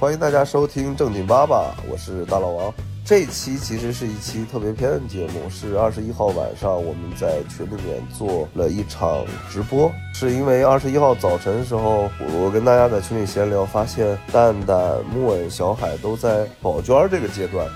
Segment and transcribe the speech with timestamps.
[0.00, 2.72] 欢迎大家收听正经八八，我是大老王。
[3.04, 12.08] 这期其实是一期特别篇的节目，是二十一号晚上我们在群里面做了一场直播，是因为二十一号早晨的时候，
[12.40, 17.66] 我跟大家在群里闲聊，发现蛋蛋、木稳、小海都在宝娟这个阶段，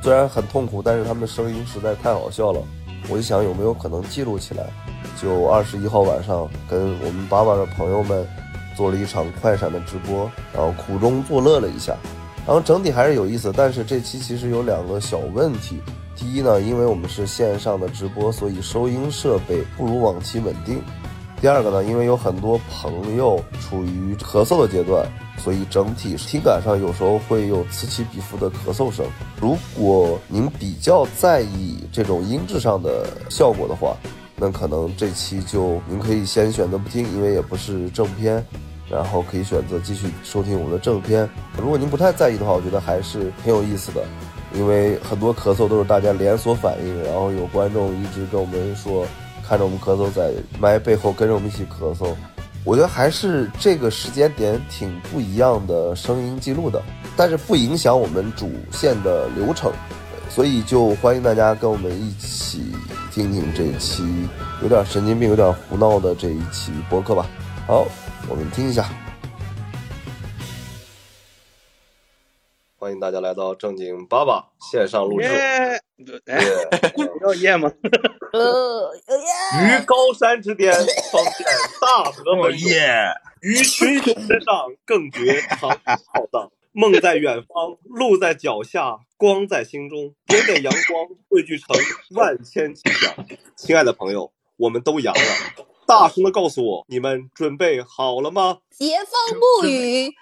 [0.00, 2.62] 虽然很痛苦，但是他们的声音实在太好笑了，
[3.08, 4.64] 我就想有没有可能记录起来，
[5.20, 8.24] 就二十一号晚上跟我们八八的朋友们
[8.76, 11.96] 做了一场快闪的直播，然后苦中作乐了一下。
[12.46, 15.80] 然后整体还是有意思，但是这期其实有两个小问题。
[16.14, 20.80] 第一呢，因为我们是线上的直播，所以收音设备不如往期稳定。
[21.40, 25.06] 第二个呢，因为有很多朋友处于咳嗽的阶段，
[25.38, 29.04] 所以整体听感上有时候会有此起彼伏的咳嗽声。
[29.40, 33.96] 如果您比较在意这种音质上的效果的话，
[34.36, 38.44] 那可能这期就您可以先选择不听，因为也不是正片。
[38.90, 41.28] 然后可以选择继续收听我们的正片。
[41.58, 44.04] 如果您不太在意的话，我觉得还是挺有意思的，
[44.54, 47.02] 因为很多咳嗽都是大家连锁反应。
[47.04, 49.06] 然后有观众一直跟我们说，
[49.46, 52.14] 看着我们咳嗽，在麦背后跟着我们一起咳嗽。
[52.64, 56.82] 我觉得还是这个时间点挺不一样的声音记录的，
[57.16, 59.70] 但是不影响我们主线的流程，
[60.30, 62.72] 所以就欢迎大家跟我们一起
[63.12, 64.02] 听听这一期
[64.62, 67.26] 有点神经病、有点胡闹的这一期播客吧。
[67.66, 67.86] 好。
[68.26, 68.88] 我们听一下，
[72.78, 75.28] 欢迎大家来到正经爸爸线上录制。
[75.28, 75.78] 耶，
[77.22, 77.70] 要耶吗？
[78.32, 78.94] 呃，
[79.60, 81.46] 于高山之巅，方见
[81.80, 83.12] 大河门耶。
[83.42, 86.50] 于群雄之上，更觉长浩荡。
[86.72, 90.14] 梦在远方，路在脚下，光在心中。
[90.26, 91.76] 点点阳光汇聚成
[92.16, 93.14] 万千气象。
[93.54, 95.20] 亲爱的朋友，我们都阳了。
[95.86, 98.58] 大声的告诉我，你们准备好了吗？
[98.78, 100.12] 栉风沐雨，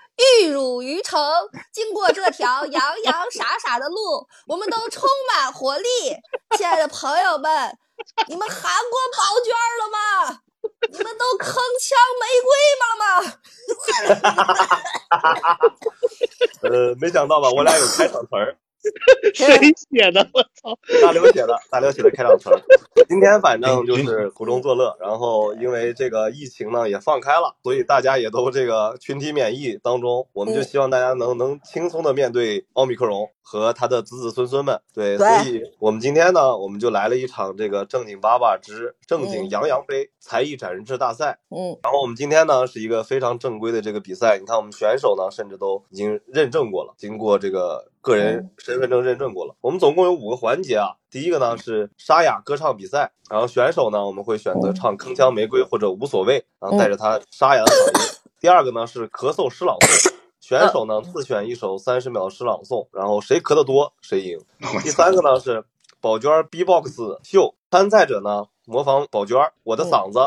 [0.43, 1.21] 玉汝于成。
[1.73, 5.89] 经过这条洋洋洒洒的路，我们都充满活力。
[6.57, 7.79] 亲爱的朋友们，
[8.29, 10.41] 你们韩国宝娟了吗？
[10.93, 13.05] 你们都铿锵玫瑰了吗？
[16.63, 18.57] 呃，没想到吧，我俩有开场词儿。
[19.35, 19.47] 谁
[19.91, 20.27] 写的？
[20.33, 20.77] 我操！
[21.01, 22.51] 大刘写的，大刘写的开场词。
[23.09, 34.81] 今天反正就是苦中作乐，然后因为这个疫情呢也放开了，所以大家也都这个群体免疫当中，我们就希望大家能能轻松的面对奥密克戎和他的子子孙孙们。
[34.95, 41.39] 对，所以我们今天呢，我们就来了一场这个正经八八之正经杨洋杯才艺展示制大赛。
[41.51, 47.92] 嗯，然后我们今天呢是一个非常正规的这个比赛，你看我们选手呢甚至都已经认证过了，经过这个。
[48.03, 49.55] 个人身份证认证过了。
[49.63, 50.97] 我们总共有五个环节啊。
[51.09, 58.19] 第一个呢是沙哑歌唱比赛，然后选手呢我们会选择唱《铿锵玫瑰》或者无所谓，然后带着他沙哑的嗓音。
[58.41, 64.39] 第二个呢是咳嗽诗朗诵， 选手呢自选一首三十秒诗朗诵，然后谁咳得多谁赢。
[64.83, 65.65] 第三个呢是
[66.01, 70.19] 宝娟 B-box 秀，参赛者呢模仿宝娟我的嗓子，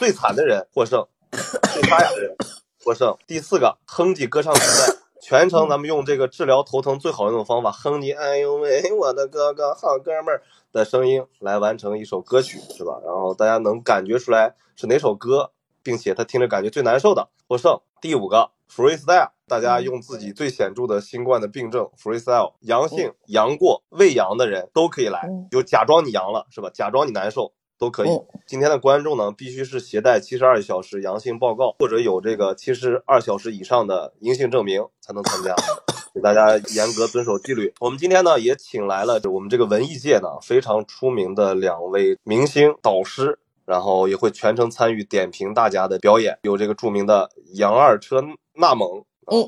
[0.00, 2.34] 最惨的人获胜，最沙哑的人
[2.82, 3.16] 获胜。
[3.26, 5.03] 第四个哼唧歌唱比赛。
[5.26, 13.00] 全程咱们用这个治疗头疼最好用的方法，哼唧“哎呦喂，我的哥哥，好哥们儿”的声音来完成一首歌曲，是吧？
[13.02, 15.52] 然后大家能感觉出来是哪首歌，
[15.82, 17.80] 并且他听着感觉最难受的获胜。
[18.02, 26.68] 第五个 freestyle，大家用自己最显著的新冠的病症 freestyle，阳性、阳过、未阳的人都可以来，就假装你阳了，是吧？
[26.68, 27.54] 假装你难受。
[27.84, 28.08] 都可以。
[28.46, 35.54] 今天的观众呢，必须是携带七十二小时阳性报告，或者有这个七十二小时以上的阴性证明才能参加。
[36.14, 37.74] 给大家严格遵守纪律。
[37.80, 46.38] 我们今天呢，也请来了我们这个文艺界呢非常出名的两位明星导师，然后也会全程参与点评大家的表演。
[46.42, 48.22] 有这个著名的杨二车
[48.54, 49.44] 纳猛，嗯，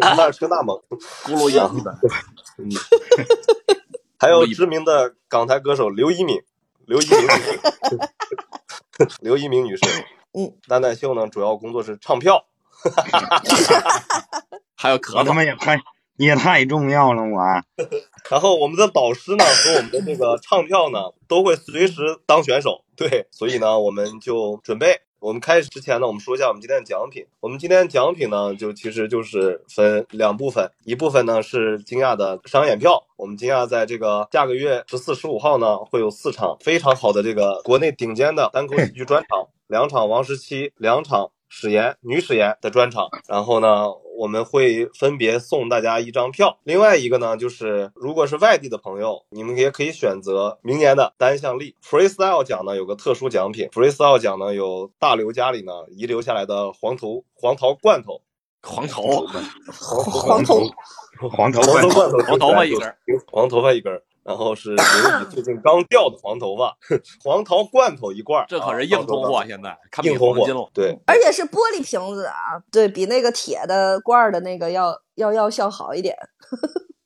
[0.00, 0.80] 杨二车纳猛，
[1.24, 1.92] 咕噜杨的，
[2.58, 2.70] 嗯，
[4.16, 6.40] 还有知名的港台歌手刘一敏。
[6.86, 7.60] 刘一鸣女士，
[9.20, 9.82] 刘一鸣女士，
[10.32, 12.46] 嗯，丹丹秀呢，主要工作是唱票
[14.76, 15.80] 还有咳他们也太
[16.16, 17.40] 也太重要了我。
[18.30, 20.98] 然后我们的导师呢和我们的这个唱票呢
[21.28, 25.00] 都会随时当选手，对，所以呢我们就准备。
[25.22, 27.24] 我们开始之前呢，我们说一下我们今天的奖品。
[27.38, 33.00] 我们今天奖品呢，就其实就是分两部分，一部分呢是惊讶的商演票。
[33.16, 41.30] 我们惊讶在这个下个月十四、十五号呢，会有四场非常好的这个国内顶尖的单口喜剧专场，两场王十七，两场。
[41.54, 46.58] 史岩女史岩的专场，然后呢，我们会分别送大家一张票。
[46.64, 51.76] 另外一个呢，就是如果是外地的朋友，你们也可以选择明年的单项力。
[51.84, 53.68] Freestyle 奖呢，有个特殊奖品。
[53.68, 58.22] freestyle 奖呢，有大刘家里呢遗留下来的黄头黄桃罐头，
[58.62, 59.26] 黄头，
[59.70, 60.62] 黄头，
[61.28, 62.96] 黄头黄头罐头，黄头发一根，
[63.30, 63.92] 黄头发一根，
[64.24, 66.76] 然后是刘宇最近刚掉的黄头发，
[67.22, 70.34] 黄桃罐头一罐，这可是硬通货，现在硬通。
[70.34, 76.16] 货对，而且是玻璃瓶子啊，对比那个铁的罐儿的那个要要要效好一点。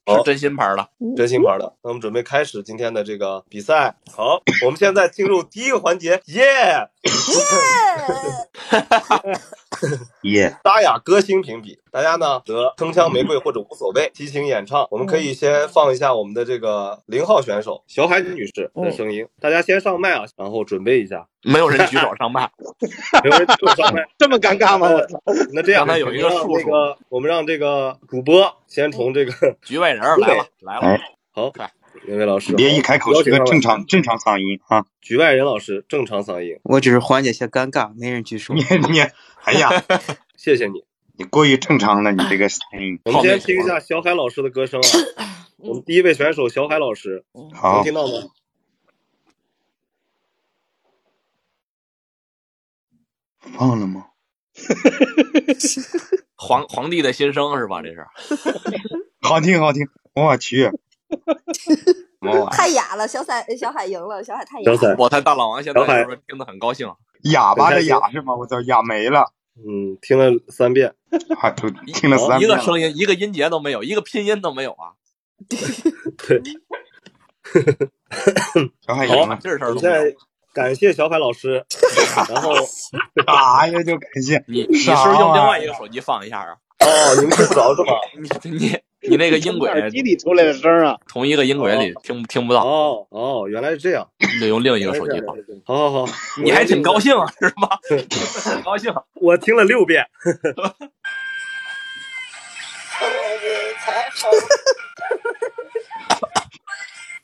[0.08, 1.64] 是真心牌的，真心牌的。
[1.82, 3.96] 那我们准备开始今天的这个比赛。
[4.14, 6.88] 好，我们现在进入第一个环节，耶！
[10.22, 14.86] 耶，耶沙哑歌星评比，大家呢得铿锵玫瑰或者无所谓，激情演唱。
[14.90, 21.26] 我们可以先放一下我们的这个零号选手小海女士的声音，大家先上麦啊，然后准备一下。
[21.42, 22.50] 没有人举手上麦，
[23.22, 24.88] 没有人举手上麦， 这么尴尬吗？
[24.90, 25.22] 我操！
[25.52, 29.32] 那这样刚才有一个那个我们让这个主播先从这个
[29.62, 31.00] 局外人儿来了来了哎，
[31.32, 31.70] 好快，
[32.06, 34.86] 两位老师别一开口是个正常正常嗓音啊！
[35.00, 38.62] 局外人老师正常嗓音，我只是缓解些尴尬，没人举手你。
[38.90, 39.00] 你，
[39.42, 39.68] 哎呀，
[40.36, 40.84] 谢谢你。
[41.18, 43.00] 你过于正常了，你这个声音。
[43.04, 45.46] 我们先听一下小海老师的歌声啊。
[45.56, 48.12] 我们第一位选手小海老师，能好，听到吗？
[53.58, 54.06] 放了吗？
[56.36, 57.82] 皇皇帝的心声是吧？
[57.82, 58.06] 这是
[59.20, 60.70] 好听好听，我去，
[62.52, 64.76] 太哑了，小海小海赢了，小海太哑了。
[64.76, 66.92] 小海，我猜大老王现在是不是听得很高兴？
[67.32, 68.34] 哑巴的哑是吗？
[68.34, 70.94] 我操，哑没了，嗯，听了三遍，
[71.40, 72.56] 啊，都听了三一遍了。
[72.56, 74.94] 个声音，一个音节都没有，一个拼音都没有啊！
[76.26, 76.42] 对，
[78.86, 80.14] 小海赢了，现儿都没有在。
[80.52, 81.66] 感谢小海老师，
[82.30, 82.54] 然后
[83.26, 83.82] 啥呀？
[83.82, 86.56] 就感谢你你是不是用另外一个手机放一下啊？
[86.80, 87.92] 哦，你们听不着是吧？
[88.42, 90.96] 你你你那个音轨 里出来的声啊！
[91.08, 95.36] 同一个音轨里听听不到，哦哦，原来是这样，你 得用另一个手机放。
[95.64, 96.12] 好好好，
[96.42, 97.78] 你还挺高兴啊，是吧？
[97.88, 98.92] 挺 高兴。
[99.14, 100.04] 我听了六遍。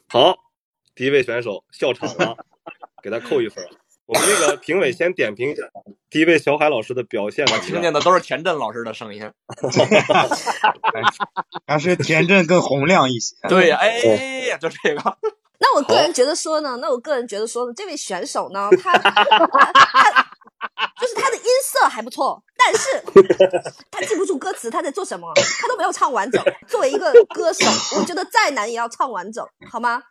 [0.08, 0.36] 好，
[0.94, 2.36] 第一位选手笑场了，
[3.02, 3.64] 给他扣一分。
[4.12, 5.62] 我们那个评委先点评一下
[6.10, 7.58] 第一位小海老师的表现吧。
[7.58, 9.22] 听见的都是田震老师的声音。
[11.66, 13.34] 还是田震更洪亮一些。
[13.48, 13.98] 对呀，哎
[14.48, 15.16] 呀，就这个。
[15.58, 19.10] 那我个人觉得说呢，那我个人觉得说呢，这位选手呢，他 他
[21.00, 23.02] 就是他的音色还不错，但是
[23.90, 26.44] 他记不住歌词，他在做什么，他都没有唱完整。
[26.68, 27.64] 作为一个歌手，
[27.98, 30.02] 我觉得再难也要唱完整，好吗？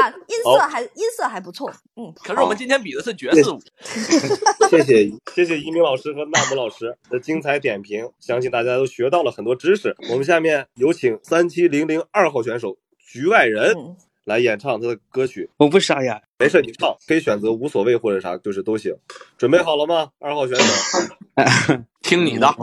[0.00, 3.60] 啊， 音色还音色还不错，嗯，可是我们今天比的是爵士舞，
[4.70, 9.96] 谢谢谢谢一鸣老师和纳姆老师的精彩点评，相信大家都学到了很多知识。
[10.10, 15.48] 我们下面有请三七零零二号选手局外人嗯来演唱他的歌曲。
[15.56, 18.94] 我不沙哑，没事，你唱可以选择无所谓或者啥，就是都行。
[19.38, 20.10] 准备好了吗？
[20.18, 21.02] 二号选手，
[22.02, 22.54] 听你的。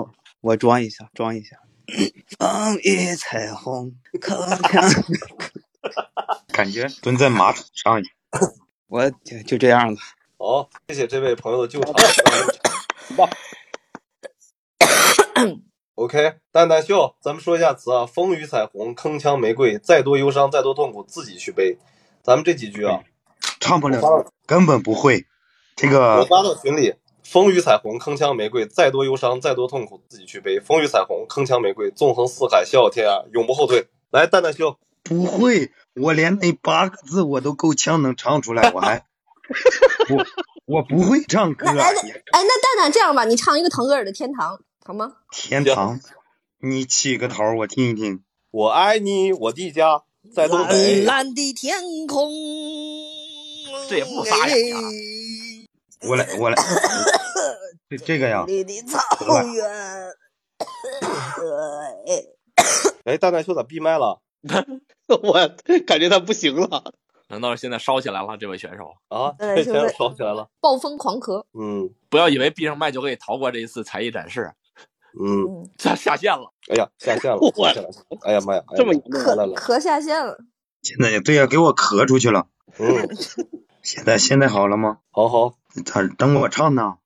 [0.41, 1.57] 我装一下，装一下。
[2.39, 5.61] 风雨彩虹，铿锵。
[6.53, 8.13] 感觉蹲在马桶上一样。
[8.87, 9.97] 我就就这样了。
[10.37, 11.93] 好，谢谢这位朋友的救场。
[15.95, 21.77] OK，蛋蛋秀，咱们说一下词啊，风雨彩虹，铿锵玫瑰，再多忧伤，再多痛苦，自己去背。
[22.21, 23.01] 咱们这几句啊，
[23.59, 25.25] 唱不了，根本不会。
[25.75, 30.59] 这个我发到群里，风雨彩虹，铿锵玫瑰，再多忧伤，再多痛苦，自己去背。
[30.59, 33.88] 风雨彩虹，铿锵玫瑰，纵横四海，笑傲天涯，永不后退。
[34.12, 39.05] 来，蛋蛋秀，不会，我连那八个字我都够呛能唱出来，我还
[40.09, 40.25] 我
[40.65, 41.79] 我不会唱歌那。
[41.81, 45.13] 哎那哎，那蛋蛋这样吧，你唱一个腾格尔的《天堂》好吗？
[45.31, 46.00] 天堂，
[46.59, 48.24] 你起个头我听一听。
[48.50, 50.01] 我爱你，我的家
[50.33, 51.03] 在东北。
[51.03, 52.31] 蓝的天空，
[53.88, 54.77] 这也不沙哑呀
[56.01, 56.55] 我来我来，
[57.89, 59.00] 这这个呀，你的草
[59.43, 59.63] 原。
[63.05, 64.19] 哎，蛋蛋秀咋闭麦了
[65.21, 65.33] 我
[65.85, 66.93] 感觉他不行了。
[67.27, 68.38] 难道是现在烧起来了？
[68.38, 69.33] 这位选手，啊？
[69.39, 70.50] 现在在烧起来了。
[70.59, 74.53] 暴风狂咳，嗯不要以为闭上麦就可以逃过这一次才艺展示，
[75.19, 76.53] 嗯，嗯，下下线了。
[76.69, 77.89] 哎呀，下线了， 我下线了。
[78.21, 80.38] 哎呀妈呀，这么严重来来来，咳咳下线了。
[80.83, 82.47] 现在也对呀、给我咳出去了。
[82.77, 83.09] 嗯，
[83.81, 85.00] 现在现在好了吗？
[85.12, 86.97] 好好，他等我唱呢。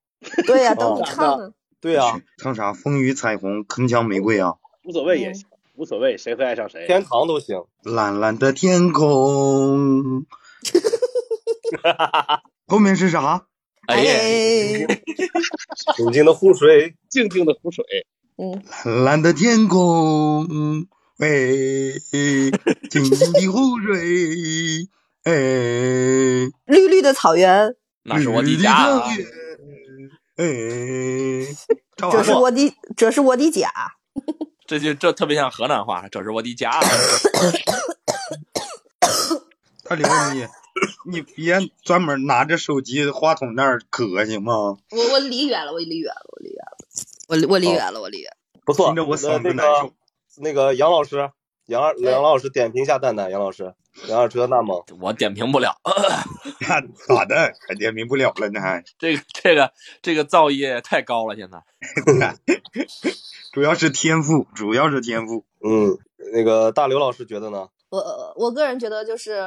[0.46, 1.53] 对呀、等哦你唱呢。
[1.79, 2.74] 对呀、唱啥？
[2.74, 4.56] 风雨彩虹，铿锵玫瑰啊！
[4.84, 5.48] 无所谓也行，
[5.80, 6.86] 无所谓，谁会爱上谁。
[6.88, 7.64] 天堂都行。
[7.84, 10.26] 蓝蓝的天空。
[12.68, 13.46] 后面是啥？
[13.88, 15.02] 哎呀，哎，
[15.96, 17.86] 静静的湖水，静静的湖水，
[18.38, 20.86] 嗯，蓝蓝的天空，
[21.18, 21.30] 哎，
[22.90, 24.90] 静静的湖水，
[25.24, 25.32] 哎，
[26.66, 29.08] 绿绿的草原，那是我的家啊。
[30.36, 30.46] 哎，
[31.96, 32.22] 这。
[32.22, 33.72] 是我的，这是我的家。
[34.70, 36.70] 这就这特别像河南话，这是我的家。
[39.84, 40.46] 大刘，你
[41.06, 44.78] 你别专门拿着手机话筒那儿咳行吗？
[44.92, 46.78] 我我离远了，我离远了，我离远了，
[47.30, 48.38] 我离我离远了，我离远了。
[48.64, 49.92] 不错，听着我嗓子难受。
[50.38, 51.32] 那个杨老师，
[51.70, 53.76] 杨二杨老师点评一下蛋蛋，杨老师，
[54.08, 55.76] 杨二车那么我点评不了，
[56.68, 57.54] 那咋的？
[57.68, 58.60] 还点评不了了呢？
[58.60, 59.72] 还这个这个
[60.02, 61.64] 这个造诣太高了，现在。
[63.54, 65.46] 主要是天赋，主要是天赋。
[65.64, 65.96] 嗯，
[66.34, 67.70] 那个大刘老师觉得呢？
[67.90, 69.40] 我我个人觉得就是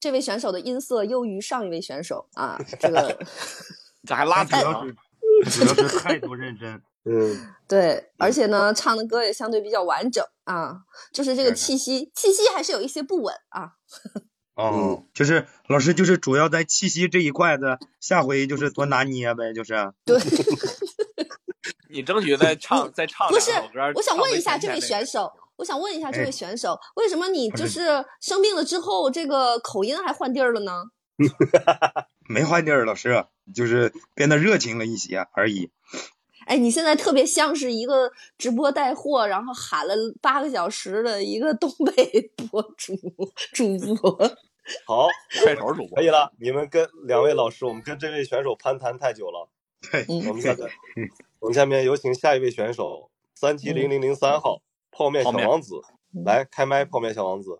[0.00, 3.16] 这位选手的音色优于上一位选手啊，这个
[4.06, 4.96] 这还拉踩呢主要是。
[5.44, 6.82] 主要是态度认真。
[7.04, 13.72] 嗯，对，而且呢，唱的歌也相对比较完整啊，就是这个气息气息还是有一些不稳啊。
[14.54, 19.92] 哦，就是老师，就是主要在气息这一块的，下回就是多拿捏呗，就是。
[20.04, 20.20] 对，
[21.88, 30.84] 你争取再唱再唱不是两首歌。，我想问一下这位选手，我想问一下这哎位选手，为什么你就是是生病了之后，这个口音还换地儿了呢？
[32.28, 35.70] 没换地儿，老师，就是变得热情了一些而已。
[36.46, 42.94] 哎，你现在特别像是一个直播带货，然后喊了八个小时的一个东北 博主
[43.52, 44.10] 主播。
[44.86, 45.08] 好，
[45.42, 46.32] 快手主播可以了。
[46.38, 49.48] 你们跟两位老师，我们跟这位选手攀谈太久了，
[50.28, 50.68] 我们下面
[51.40, 55.80] 我们下面有请下一位选手，三七零零零三号泡面小王子，
[56.24, 57.58] 来开麦，泡面小王子，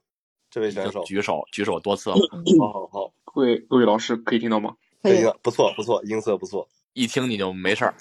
[0.51, 2.17] 这位选手，举手举手多次了，
[2.59, 4.77] 好好好，各位各位老师可以听到吗？
[5.03, 6.69] 可以不错不错，音色不错。
[6.93, 7.95] 一听你就没事儿。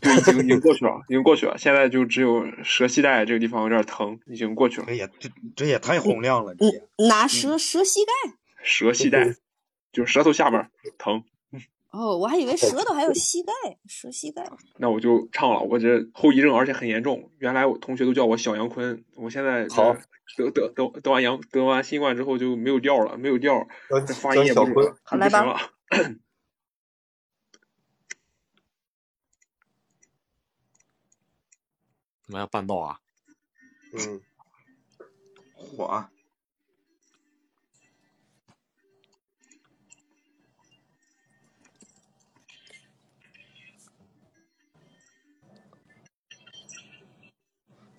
[0.00, 1.58] 对，已经已经过去了，已经过去了。
[1.58, 4.94] 现在就只有舌系带这个地方有点疼，已经过去了这。
[4.94, 6.66] 也这这也太洪亮了，这。
[7.08, 8.12] 拿舌舌膝盖。
[8.62, 9.34] 舌系带
[9.92, 11.24] 就是舌头下边疼。
[11.90, 13.52] 哦，我还以为舌头还有膝盖，
[13.86, 14.48] 舌膝盖。
[14.78, 17.30] 那我就唱了，我这后遗症而且很严重。
[17.38, 19.92] 原来我同学都叫我小杨坤，我现在好
[20.38, 23.66] 得得得得完阳得完新冠之后就没有调了，没有调，
[24.22, 25.72] 发音也不是叫小坤，好来吧
[32.32, 32.32] 不行了。
[32.32, 32.98] 怎么要伴奏啊？
[33.92, 34.22] 嗯，
[35.54, 36.10] 火啊，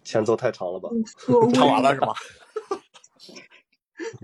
[0.03, 0.89] 前奏太长了吧？
[1.53, 2.15] 唱完了是吗？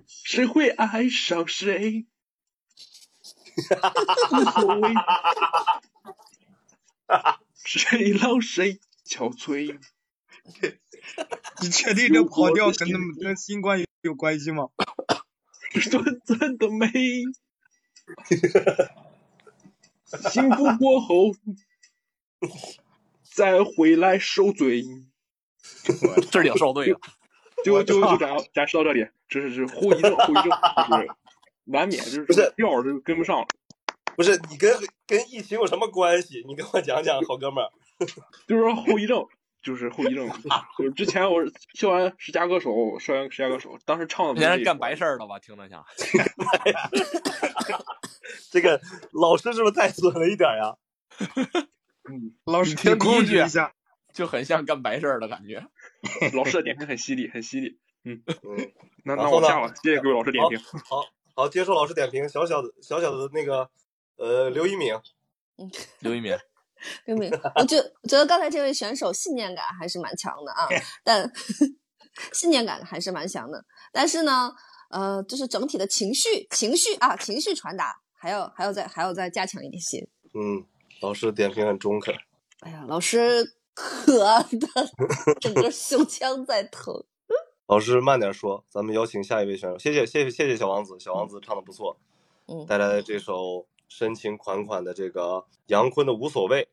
[0.07, 2.07] 谁会爱上谁？
[4.31, 4.93] 无所谓，
[7.65, 9.79] 谁老谁憔悴。
[11.61, 14.69] 你确定这跑调跟他们跟新冠有有关系吗？
[15.91, 16.87] 短暂的没，
[20.31, 21.31] 幸福过后
[23.23, 24.83] 再回来受罪。
[26.31, 26.99] 这挺受罪了。
[27.63, 31.07] 就就就展展示到这里，这是这是后遗症， 后遗症就是
[31.65, 33.47] 难免就是不是调儿就跟不上了，
[34.15, 34.73] 不是你跟
[35.05, 36.43] 跟疫情有什么关系？
[36.47, 37.69] 你跟我讲讲，好哥们儿。
[38.47, 39.27] 就是说后遗症。
[39.61, 40.29] 就是后遗症，
[40.77, 45.37] 就是之前我校完十佳歌手，校完十佳歌手，当时唱的人家干白事儿的吧？
[45.39, 45.85] 听着像。
[48.51, 50.75] 这个老师是不是太损了一点呀？
[52.09, 53.73] 嗯，老师，听第一句制一下。
[54.11, 55.67] 就很像干白事儿的感觉。
[56.33, 57.77] 老师的点评很犀利，很犀利。
[58.03, 58.23] 嗯，
[59.03, 60.57] 那然后呢那我下了，谢谢各位老师点评。
[60.59, 63.69] 好好接受老师点评，小小的小小的那个
[64.17, 64.99] 呃刘一鸣，
[65.99, 66.35] 刘一民，
[67.05, 70.67] 刘明，我觉我觉得刚才这位选手信念感还是蛮强的啊，
[71.03, 71.31] 但
[72.33, 73.63] 信念感还是蛮强的。
[73.91, 74.51] 但是呢，
[74.89, 80.07] 呃，就是整体的情绪情绪啊，情绪传达还要还要再还要再加强一点些。
[80.33, 80.65] 嗯，
[81.01, 82.13] 老师点评很中肯。
[82.62, 84.67] 哎呀，老师渴的
[85.39, 86.93] 整个胸腔在疼。
[87.67, 89.77] 老师慢点说，咱们邀请下一位选手。
[89.77, 91.98] 谢谢谢谢谢谢小王子，小王子唱的不错，
[92.48, 96.69] 嗯带来的这首深情款款的这个杨坤的无所谓，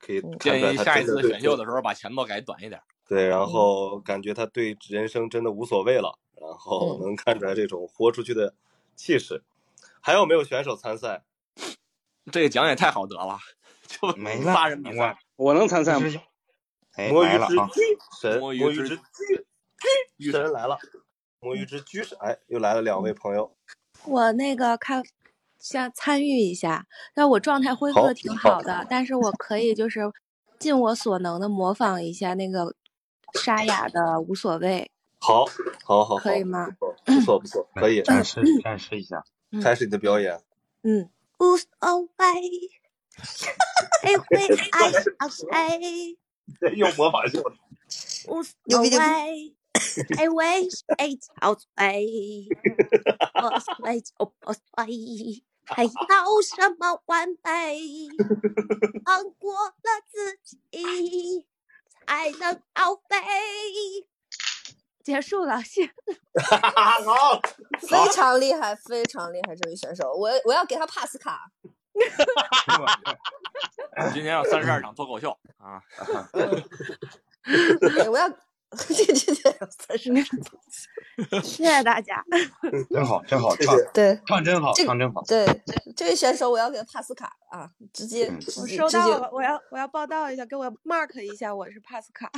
[0.00, 2.82] 可以建议下一次选秀的时候把前奏改短一点。
[3.06, 8.54] 对，然后感觉他对人生真的无所谓了，然后嗯能看出来这种豁出去的
[8.96, 9.44] 气势。
[10.00, 11.22] 还有没有选手参赛？
[12.32, 13.38] 这个奖也太好得了，
[13.86, 16.08] 就没了仨人比赛，我能参赛吗？
[16.08, 16.18] 是
[16.94, 17.68] 哎，摸鱼来了啊！
[17.72, 19.02] 之居神，摸鱼之摸鱼之居
[20.18, 20.78] 居神来了，
[21.40, 23.54] 摸鱼之居神，哎，又来了两位朋友。
[24.04, 25.02] 我那个看
[25.58, 30.00] 想参与一下，但我状态恢复的挺好的，但是我可以就是
[30.58, 32.74] 尽我所能的模仿一下那个
[33.40, 35.44] 沙哑的无所谓，好，
[35.84, 36.68] 好，好，可以吗？
[37.04, 39.24] 不错，不错，可以，展示展示一下。
[39.62, 40.40] 开始你的表演。
[40.82, 41.08] 嗯，
[41.38, 41.68] 无所
[42.18, 42.26] 谓，
[43.22, 44.36] 谁 会
[44.72, 46.18] 爱上谁？
[46.76, 47.42] 又模仿性。
[48.28, 49.56] 无所牛逼。
[50.18, 51.20] I wish it
[54.04, 55.90] 就不会，还要
[56.42, 57.80] 什么完美？
[59.04, 59.72] 放过了
[60.08, 61.46] 自己，
[62.06, 63.10] 才能高飞。
[65.02, 65.86] 结束了，谢。
[67.04, 67.40] 好，
[67.80, 71.50] 非常厉害，非常厉害，这位选手，我我要给他帕斯卡。
[74.12, 75.82] 今天要三十二场脱口秀啊！
[76.32, 76.64] 对，
[78.08, 78.28] 我要
[78.88, 80.22] 这这这要三十二。
[81.42, 82.24] 谢谢大家。
[82.90, 85.22] 真好，真好， 唱谢谢对唱真好，唱真好。
[85.22, 85.46] 对，
[85.96, 92.30] 这位选手我要给他帕斯卡啊，直接嗯我收到了，我要我要报道一下，给我 mark 一下，我是帕斯卡。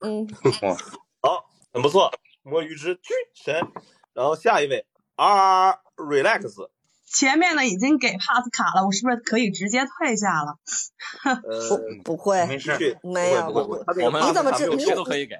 [0.00, 0.28] 嗯，
[1.22, 2.10] 好，很不错，
[2.42, 3.60] 摸鱼之巨神。
[4.12, 6.68] 然后下一位 R relax，
[7.06, 10.58] 前面的已经给帕斯卡了，我是不是可以直接退下了？
[11.24, 15.36] 呃，不会，没事没有不会不会，他这个我们你怎么知没有你谁都可以给，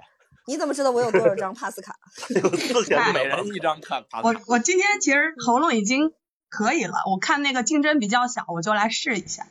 [0.49, 1.95] 你怎么知道我有多少张帕斯卡？
[2.35, 6.11] 有四千哎每人一张看卡我我今天其实喉咙已经
[6.49, 9.47] 可以了，我看那个竞争比较小，我就来试一下。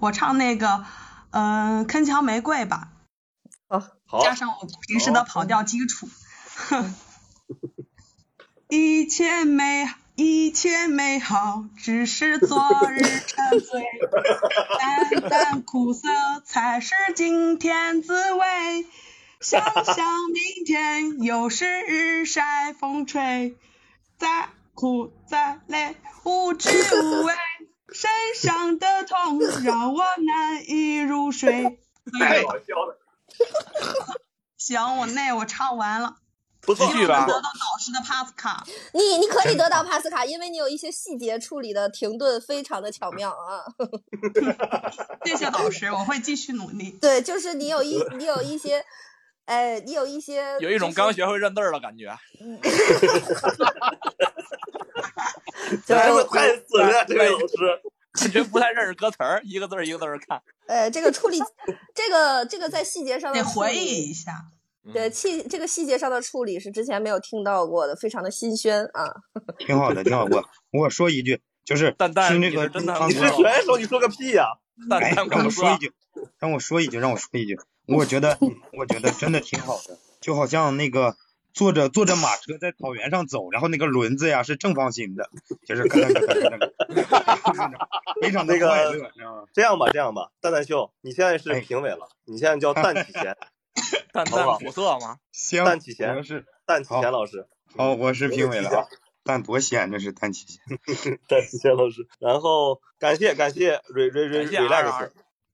[0.00, 0.84] 我唱那个，
[1.30, 2.88] 嗯、铿锵玫瑰吧，
[4.04, 6.08] 好，加上我平时的跑调基础。
[8.68, 12.58] 一切美一切美好，只是昨
[12.90, 13.84] 日沉醉，
[14.80, 16.08] 淡淡苦涩
[16.44, 18.86] 才是今天滋味。
[19.40, 19.96] 想想
[20.32, 23.56] 明天又是日晒风吹，
[24.18, 27.34] 再苦再累无知无畏，
[27.90, 31.80] 身上的痛让我难以入睡。
[32.18, 32.98] 太搞笑了，
[34.58, 36.16] 行，我那我唱完了。
[36.60, 38.62] 不错继续吧得到导师的帕斯卡。
[38.92, 43.64] 你你可以得到帕斯卡，因为你有一些细节处理的停顿非常的巧妙啊。
[45.24, 46.90] 谢谢导师，我会继续努力。
[47.00, 48.84] 对，就是你有一你有一些，
[49.50, 52.06] 哎，你有一些有一种刚学会认字儿的感觉。
[55.84, 57.46] 太 就是我太损了，这位老师。
[58.12, 60.40] 感觉不太认识歌词儿，一个字儿一个字儿看。
[60.66, 61.38] 呃，这个处理，
[61.94, 64.32] 这个这个在细节上的处得回忆理，一下。
[64.92, 69.12] 对细这个细节上的处理是之前没有听到过的，非常的新鲜啊。
[69.58, 70.24] 挺好的，挺好。
[70.24, 74.46] 我我说一句，就是蛋蛋听这个你是真的你是唱歌，选手，你说个屁呀！
[74.90, 75.92] 哎，但但让我我说一句，
[76.38, 77.58] 让我说一句，让我说一句，
[77.90, 78.38] 我觉得
[78.72, 81.16] 我觉得真的挺好的，就好像那个
[81.52, 85.28] 坐着坐着马车在草原上走，然后那个轮子呀是正方形的，
[85.66, 89.44] 就是咯噔咯噔咯噔，非常的那个快乐，知道吗？
[89.52, 93.36] 这样吧，这样吧，蛋蛋秀，你现在是哎评委了，你现在叫蛋启贤，
[94.12, 95.18] 蛋蛋不好淡苦涩吗？
[95.32, 98.86] 行，蛋启贤我是蛋启贤老师，好，我是评委了我啊，
[99.24, 100.60] 但多贤，这是蛋启贤。
[101.28, 102.06] 蛋启贤老师。
[102.20, 105.10] 然后感谢感谢 re re re 感谢 relax，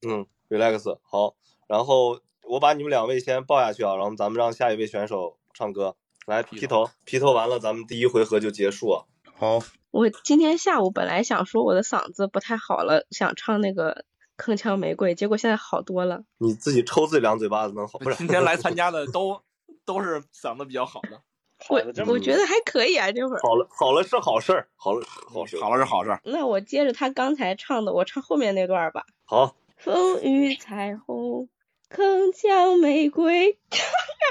[0.06, 1.34] 嗯，relax 好。
[1.66, 5.96] 然后我把你们两位先抱下去啊，然后咱们让下一位选手唱歌。
[6.26, 9.04] 来劈劈头，劈头完了，咱们第一回合就结束啊。
[9.36, 9.60] 好，
[9.92, 14.04] 我今天下午本来想说我的嗓子不太好了，想唱那个
[14.36, 16.24] 铿锵玫瑰，结果现在好多了。
[16.38, 18.00] 你自己抽自己两嘴巴子能好？
[18.00, 19.40] 不是，今天来参加的都
[19.84, 21.22] 都是嗓子比较好的，
[21.68, 21.80] 我
[22.12, 23.40] 我觉得还可以啊，这会儿。
[23.40, 25.60] 好了好了是好事儿，好了好事。
[25.60, 26.20] 好了是好事儿。
[26.24, 29.04] 那我接着他刚才唱的，我唱后面那段吧。
[29.24, 31.48] 好，风雨彩虹，
[31.88, 33.78] 铿锵玫瑰， 呀，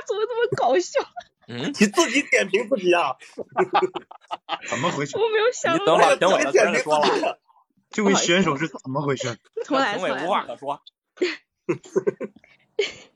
[0.07, 0.99] 怎么这么搞笑？
[1.47, 3.15] 嗯，你自己点评自己啊，
[4.69, 5.17] 怎么回事？
[5.17, 6.29] 我没有想到你等。
[6.29, 7.39] 会儿评委自了，己点评接着说了，。
[7.91, 9.37] 这位选手是怎么回事？
[9.63, 10.25] 重来，重来。
[10.25, 10.81] 无话可说。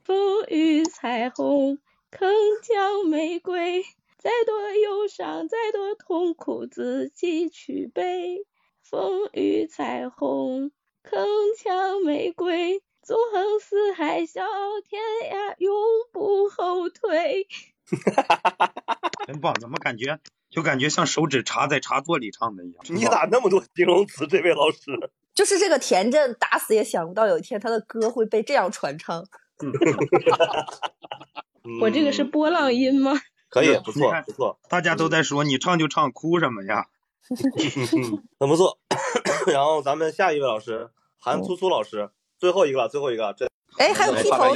[0.03, 1.79] 风雨彩虹，
[2.11, 2.27] 铿
[2.63, 3.83] 锵玫瑰，
[4.17, 8.45] 再多忧伤，再多痛苦，自己去背。
[8.83, 10.71] 风雨彩虹，
[11.03, 11.25] 铿
[11.61, 14.43] 锵玫瑰，纵横四海，笑
[14.87, 15.01] 天
[15.33, 15.73] 涯，永
[16.11, 17.47] 不后退。
[19.25, 20.19] 真棒，怎么感觉
[20.51, 22.83] 就感觉像手指插在插座里唱的一样？
[22.89, 24.27] 你咋那么多形容词？
[24.27, 24.79] 这位老师，
[25.33, 29.25] 就是这个田震，打死也想不到有一天他的歌会被这样传唱。
[31.81, 33.13] 我这个是嗯波浪音吗？
[33.49, 36.85] 可以，不错不错，大家都在说你唱就唱，哭什么呀？
[38.39, 38.77] 很不错。
[39.51, 43.47] 然后咱们下一位老师韩苏苏老师，最后一个了，最后一个，这
[43.77, 44.55] 哎，还有这劈头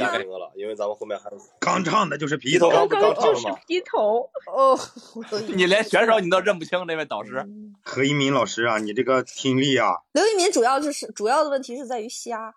[0.56, 3.60] 因为咱们后面还有刚唱的就是劈劈头，刚刚唱就是了吗？
[3.66, 4.28] 劈头。
[4.46, 4.78] 哦，
[5.54, 7.46] 你连选手你都认不清，那位导师。
[7.82, 12.54] 何一鸣老师啊，你这个听力啊，刘一民主要就是主要的问题是在于瞎。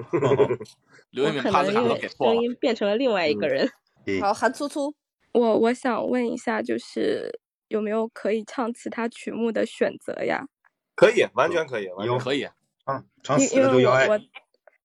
[1.10, 2.34] 刘一民可敏帕斯卡能因为都给错了。
[2.34, 3.68] 声音变成了另外一个人。
[4.04, 4.94] 对好，韩粗粗，
[5.32, 10.46] 我我想问一下，就是有没有可以唱其他曲目的选择呀？
[10.94, 12.46] 可以，完全可以，完全有可以。
[12.84, 14.08] 可以，啊，唱死因因为我了都要爱。
[14.08, 14.20] 我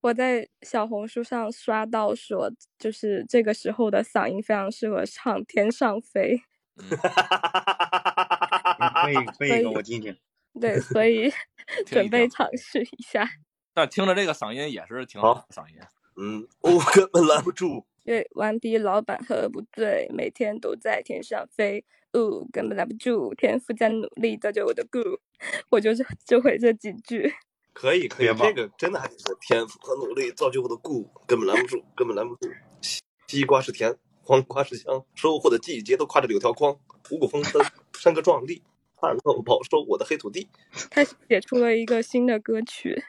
[0.01, 6.37] 我在小红书上刷到说，就是这个时候的嗓音非常适合唱《天上飞》。
[9.05, 10.15] 背背一个所以我听听。
[10.59, 11.31] 对，所以
[11.87, 13.27] 准备尝试一下。
[13.73, 15.75] 但听着这个嗓音也是挺好的嗓音。
[16.17, 17.85] 嗯，我根本拦不住。
[18.03, 21.83] 对，顽皮老板喝不醉，每天都在天上飞。
[22.13, 25.19] 哦，根本拦不住，天赋在努力造就我的 good。
[25.71, 27.33] 我就是就会这几句。
[27.75, 32.49] 可以可以这个真的还是天赋和努力造就我的故，根本拦不住，根本拦不住。
[32.81, 36.79] 西西瓜是甜，黄瓜是香，收获的季节都挎着柳条筐，
[37.11, 37.61] 五谷丰登，
[37.99, 38.63] 山歌壮丽，
[38.95, 40.47] 旱涝保收我的黑土地。
[40.89, 43.03] 他写出了一个新的歌曲。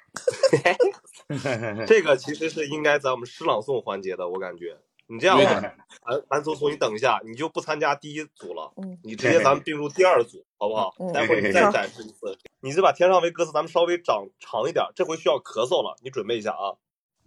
[1.87, 4.77] 这个其实是应该在我们诗朗诵环节的，我感觉。
[5.09, 10.95] 你这样吧，韩韩聪聪，你等一下，你就不参加第一组了，嗯你直接咱们并入第二组，好不好？
[10.99, 16.75] 嗯待会儿你再展示一次，你就把天上为歌词咱们稍微长长一点，这回需要咳嗽了，你准备一下啊。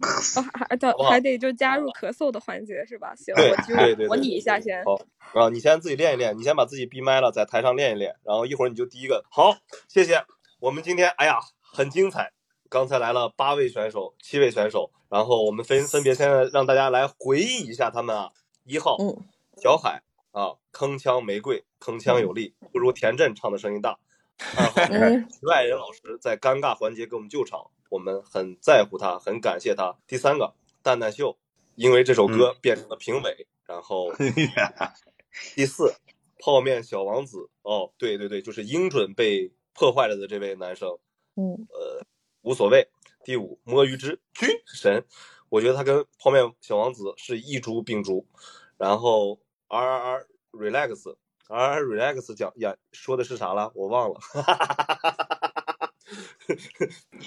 [0.00, 3.14] 哦，还得还得就加入咳嗽的环节是吧？
[3.14, 4.82] 行，对我就对对对模拟一下先。
[4.82, 4.98] 好
[5.38, 9.24] 啊，你先自己练一练，你先把自己闭麦了，在台上练一练，然后一会儿你就第一个。
[9.30, 9.56] 好，
[9.88, 10.24] 谢谢。
[10.58, 12.32] 我们今天哎呀很精彩，
[12.70, 18.30] 刚才来了八位选手、七位选手，然后我们分分别现在让大家来回忆一下他们啊。
[18.64, 19.24] 一号嗯
[19.56, 23.98] 小海啊，铿锵玫瑰，铿锵有力，不如田震唱的声音大。
[24.56, 24.80] 二号
[25.42, 29.96] 外人老师在尴尬环节给我们救场，我们很在乎他，很感谢他。
[30.06, 31.36] 第三个蛋蛋秀，
[31.74, 34.12] 因为这首歌变成了评委，然后
[35.56, 35.92] 第四
[36.38, 40.88] 泡面小王子，哦，对对对，就是音准被破坏了的这位男生，
[41.34, 42.06] 嗯呃，
[42.42, 42.88] 无所谓。
[43.24, 45.04] 第五摸鱼之君神，
[45.48, 48.26] 我觉得他跟泡面小王子是一株并株。
[48.76, 51.16] 然后 R R R relax
[51.48, 53.70] R R relax 讲呀说的是啥了？
[53.74, 54.20] 我忘了。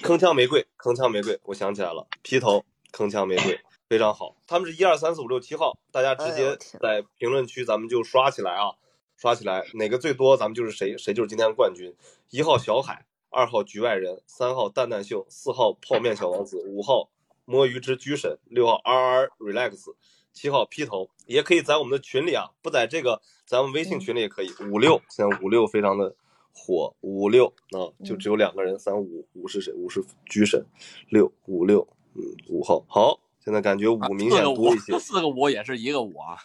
[0.02, 4.36] 铿锵玫瑰，铿锵玫瑰，我想起来了，劈头铿锵玫瑰，非常好。
[4.46, 8.74] 他们是一二三四五六七号，大家直接在评论区咱们就刷起来啊，
[9.16, 11.94] 刷起来，哪个最多咱们就是谁，谁就是今天的冠军。
[12.28, 17.10] 一号小海，二号局外人，三号蛋蛋秀，四号泡面小王子，五号
[17.44, 19.92] 摸鱼之居神，六号 R R relax，
[20.32, 24.50] 七号劈头，也可以在我们的群里啊，不在这个咱们微信群里也可以。
[24.70, 26.14] 五六现在五六非常的
[26.52, 29.72] 火，五六啊就只有两个人，三五五是谁？
[29.72, 30.64] 五是居神，
[31.08, 36.38] 六五六嗯五号好，现在感觉五明显多一些， 四个五也是一个五啊。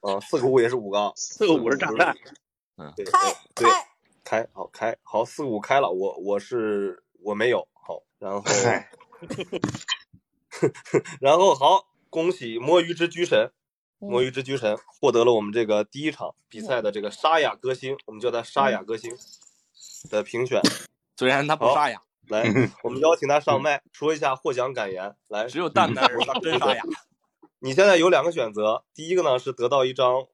[0.00, 2.14] 啊，四个五也是五个啊，四个五是炸弹，
[2.94, 3.68] 对开对
[4.26, 8.42] 开，好开好四五开了，我我是我没有好，然后，
[11.22, 13.52] 然后好，恭喜摸鱼之居神，
[14.00, 19.16] 嗯摸鱼之居神获得了我们这个第一场比赛的这个沙哑歌星，我们叫他沙哑歌星
[20.10, 20.60] 的评选。
[21.16, 22.42] 虽然他不沙哑，来，
[22.82, 25.14] 我们邀请他上麦说一下获奖感言。
[25.28, 26.82] 来，只有蛋蛋是真沙哑。
[27.60, 30.26] 你现在有两个选择，第一个呢是得到一张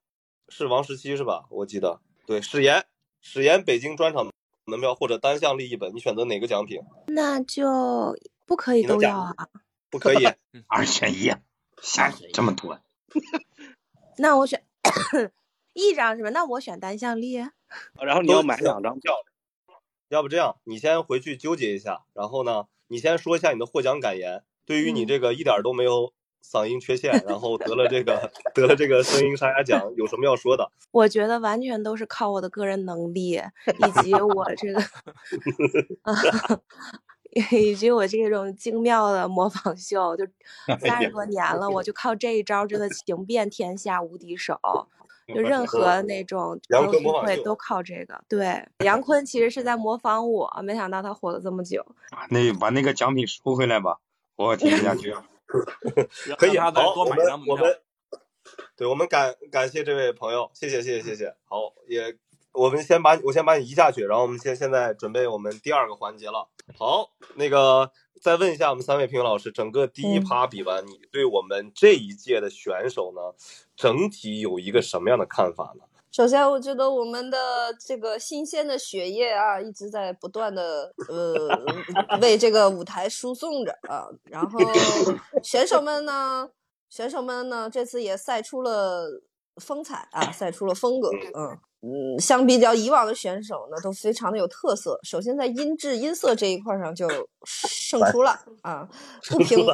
[0.49, 1.45] 是王十七是吧？
[1.51, 2.87] 我记得对，史岩
[3.23, 4.31] 史岩北京专场
[4.65, 6.81] 门票或者单项利一本，你选择哪个奖品？
[7.07, 8.15] 那就
[8.47, 9.35] 不可以都要啊。
[9.89, 10.27] 不可以，
[10.69, 11.33] 二选一，
[11.81, 12.79] 下这么多，
[14.19, 14.65] 那我选
[15.75, 16.31] 一张是吧？
[16.31, 17.37] 那我选单向力。
[18.01, 19.15] 然后你要买两张票，
[20.09, 24.45] 要不这样，你先回去纠结一下，然后呢，你先说一下你的获奖感言。
[24.65, 26.13] 对于你这个一点都没有
[26.45, 30.71] 嗓音缺陷，然后得了这个 得了这个声音沙哑奖，有什么要说的？
[30.91, 34.81] 我觉得完全都是靠我的个人能力，以及我这个，
[36.03, 36.13] 啊，
[37.51, 40.27] 以及我这种精妙的模仿秀，就
[40.79, 44.59] 三十多年了，我就靠这一招真的行遍天下无敌手。
[45.29, 48.21] 就任何那种杨坤模仿会都靠这个。
[48.29, 51.87] 对，杨坤其实是在模仿我，没想到他火了这么久。
[52.29, 53.99] 那把那个奖品收回来吧，
[54.37, 55.25] 我听不下去了。
[56.39, 57.81] 可以，好，我多买们张门票我们，
[58.77, 61.37] 对我们感感谢这位朋友，谢谢谢谢谢谢。
[61.45, 62.17] 好，也
[62.53, 66.49] 我们先把我先把你移下去，然后我们现现在准备我们第二个环节了。
[66.77, 73.21] 好，那个再问一下我们三位评委老师，整个第一嗯趴比完，你对我们这一届的选手呢，
[73.77, 75.85] 整体有一个什么样的看法呢？
[76.13, 77.39] 首先，我觉得我们的
[77.81, 84.07] 这个新鲜的血液啊，一直在不断的呃为这个舞台输送着啊。
[84.25, 84.61] 然后
[85.43, 86.51] 选手们呢，
[86.91, 89.23] 选手们呢，这次也赛出了
[89.57, 91.09] 风采啊，赛出了风格。
[91.35, 95.01] 嗯嗯，相比较以往的选手呢，都非常的有特色。
[95.03, 97.09] 首先在音质、音色这一块上就
[97.45, 98.87] 胜出了啊，
[99.31, 99.67] 不平，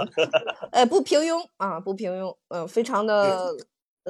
[0.70, 3.53] 哎，不平庸啊，不平庸，嗯、非常的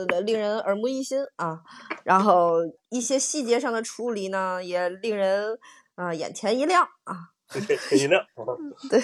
[0.06, 1.60] 呃令人耳目一新啊。
[2.04, 2.58] 然后
[2.88, 5.58] 一些细节上的处理呢，也令人
[5.94, 7.16] 啊、眼前一亮啊，
[7.68, 8.24] 眼前一亮。
[8.90, 9.00] 对，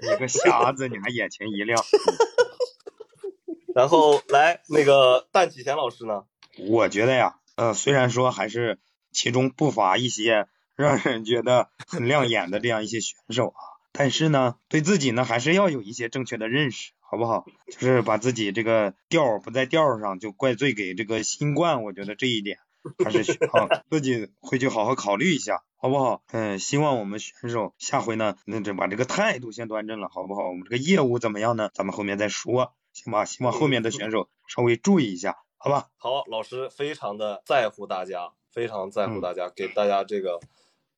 [0.00, 1.82] 你个瞎子，你还眼前一亮。
[3.74, 6.24] 然后来那个蛋启贤老师呢？
[6.68, 8.78] 我觉得呀，呃，虽然说还是
[9.12, 17.46] 其中不乏一些让人觉得很亮眼的这样一些选手啊，但是呢，对自己呢还是要有一些正确的认识，好不好？
[17.70, 21.82] 就是把自己这个调儿不在调儿上，就怪罪给这个新冠。
[21.82, 22.58] 我觉得这一点
[23.04, 26.22] 还是需 要自己回去好好考虑一下，好不好？
[26.32, 30.48] 嗯，希望我们选手下回呢，那这把这个态度先端正了，好不好？
[30.48, 31.70] 我们这个业务怎么样呢？
[31.72, 33.24] 咱们后面再说，行吧？
[33.24, 35.88] 希望后面的选手稍微注意一下，好吧？
[35.96, 40.40] 好，老师非常的在乎大家，非常在嗯乎大家，给大家这个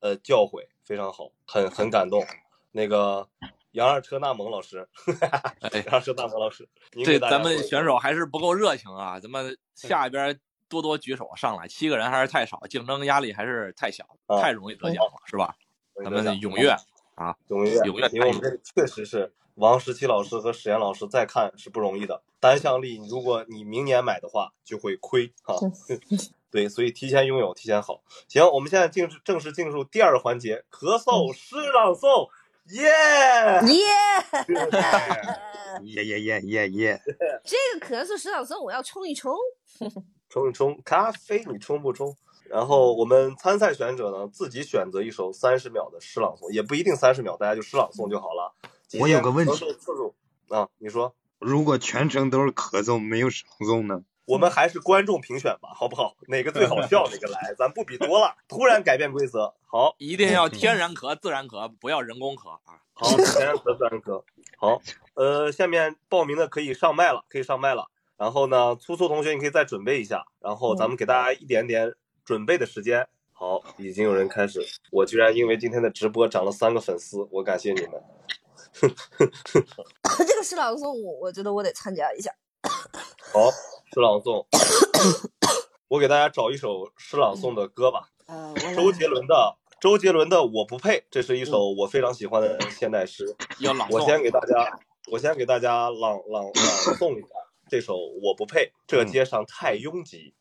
[0.01, 2.25] 呃教诲非常好，很很感动。
[2.73, 3.29] 那个
[3.73, 4.89] 杨二车纳蒙老师，
[5.61, 9.19] 哎 杨二车纳蒙老师，您这给大家咱们选手还是不够热情啊！
[9.21, 15.55] 咱们下一边多多举手上来，七个人还是太少，竞争压力还是太小，啊太容易得奖了，是吧？
[16.03, 16.71] 咱们踊跃
[17.15, 17.37] 啊！
[17.49, 22.23] 踊跃，踊跃因为我们这确实是王十七老师和史岩老师再看是不容易的。
[22.41, 25.57] 单向力，如果你明年买的话就会亏哈。
[26.51, 28.01] 对，所以提前拥有，提前好。
[28.27, 32.31] 行，我们现在进正式进入第二个环节，咳嗽诗朗诵，
[32.71, 32.91] 耶！
[33.67, 33.83] 耶！
[35.83, 37.03] 耶耶耶耶耶！
[37.45, 39.35] 这个咳嗽诗朗诵我要冲一冲。
[40.29, 42.15] 冲一冲咖啡，你冲不冲？
[42.51, 48.55] 然后我们参赛选手呢，自己选择一首三十秒的诗朗诵，也不一定三十秒，大家就诗朗诵就好了。
[48.99, 50.15] 我有个问题承受次数
[50.49, 54.03] 啊，你说，如果全程都是咳嗽，没有朗诵呢？
[54.29, 56.15] 我们还是观众评选吧，好不好？
[56.27, 58.37] 哪个最好笑 哪个来，咱不比多了。
[58.47, 62.77] 突然改变规则，好，一定要天然壳、自然壳，不要人工壳啊！
[62.93, 64.23] 好，天然壳，自然壳。
[64.59, 64.83] 好，
[65.15, 67.87] 呃，下面报名的可以上麦了，可以上麦了。
[68.19, 73.09] 然后呢，粗粗同学你可以再准备一下，然后咱们给大家一点点准备的时间。
[73.33, 74.61] 好，已经有人开始，
[74.91, 77.93] 我居然因为今天的直播涨了三个粉丝，我感谢你们。
[78.79, 82.31] 这个是朗诵我我觉得我得参加一下。
[83.33, 83.51] 好，
[83.93, 84.47] 诗朗诵，
[85.89, 88.11] 我给大家找一首诗朗诵的歌吧。
[88.75, 93.25] 周杰伦的周杰伦的《我不配》，这是一首我非常喜欢的现代诗。
[93.61, 94.79] 要朗诵我先给大家，
[95.11, 96.53] 我先给大家朗朗朗
[96.97, 97.29] 诵一下
[97.71, 98.67] 这首《我不配》。
[98.87, 100.35] 这街上太拥挤，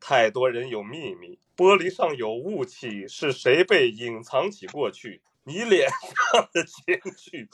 [0.00, 5.22] 太多人有秘密，玻璃上有雾气，是谁被隐藏起过去？
[5.44, 7.48] 你脸上的情绪，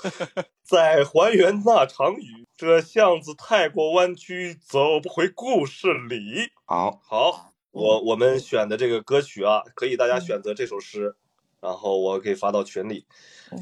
[0.62, 2.46] 在还原那场雨。
[2.56, 6.50] 这巷子太过弯曲，走不回故事里。
[6.66, 11.16] 好，好，我我们选的这个歌曲啊，可以大家选择这首诗，
[11.60, 13.06] 然后我可以发到群里。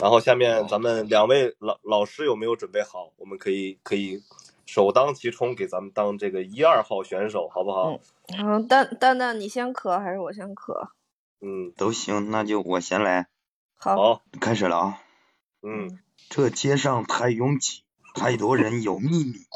[0.01, 3.13] 然后下面咱们两位老老师有没有准备好？
[3.19, 4.21] 我们可以可以
[4.65, 8.01] 首当其冲，给咱们当这个一二号选手，好不好？
[8.37, 10.89] 嗯，蛋蛋蛋，你先咳还是我先咳？
[11.41, 13.29] 嗯，都行，那就我先来，
[13.77, 15.03] 好，开始了啊。
[15.63, 17.85] 嗯，这街上太拥挤，
[18.15, 19.47] 太多人有秘密，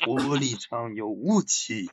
[0.00, 1.90] 玻璃上有雾气，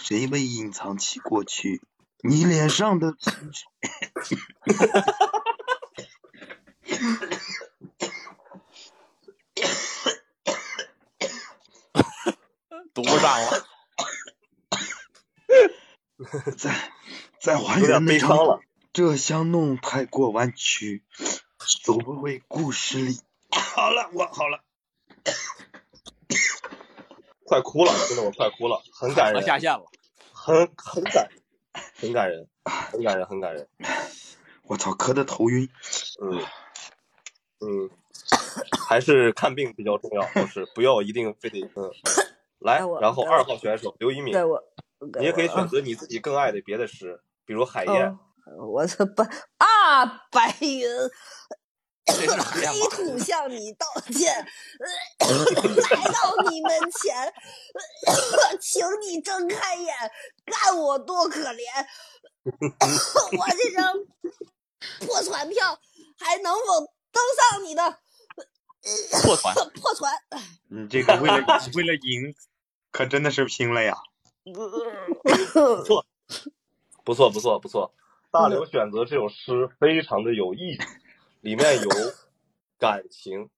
[0.00, 1.80] 谁被隐藏起过去？
[2.22, 3.64] 你脸上的情绪。
[12.92, 13.66] 读不上了，
[16.58, 16.92] 在
[17.40, 18.60] 在还原那场悲伤了。
[18.92, 21.04] 这香弄太过弯曲，
[21.84, 23.20] 走不回故事里。
[23.54, 24.64] 好了，我好了。
[27.46, 29.84] 快哭了，真的我快哭了，很感人，我下线了。
[30.32, 31.28] 很很感，
[32.00, 33.68] 很感人，很感人，很感人。
[34.64, 35.68] 我操，咳的头晕。
[36.20, 36.44] 嗯
[37.60, 37.90] 嗯，
[38.88, 41.92] 还是看病比较重要， 就是不要一定非得嗯。
[42.58, 44.64] 来我，然后二号选手刘一敏，该我，
[45.12, 48.08] 该你也可以选择你自己更爱的别的诗，比如海燕。
[48.08, 48.18] 哦，
[48.58, 49.24] 我这白
[49.58, 50.88] 啊，白云，
[52.06, 52.26] 黑？
[52.90, 54.34] 土向你道歉，
[55.20, 57.32] 来到你门前，
[58.60, 59.94] 请你睁开眼，
[60.46, 61.86] 看我多可怜，
[62.44, 63.94] 我这张
[65.06, 65.78] 破船票
[66.18, 66.80] 还能否
[67.12, 67.98] 登上你的
[69.22, 70.12] 破船，破船？
[70.68, 71.36] 你这个为了
[71.74, 72.34] 为了赢，
[72.90, 73.96] 可真的是拼了呀！
[74.44, 76.06] 不错，
[77.04, 77.94] 不错，不错，不错。
[78.32, 80.78] 大刘选择这首诗非常的有意义，
[81.40, 81.88] 里面有
[82.78, 83.50] 感情，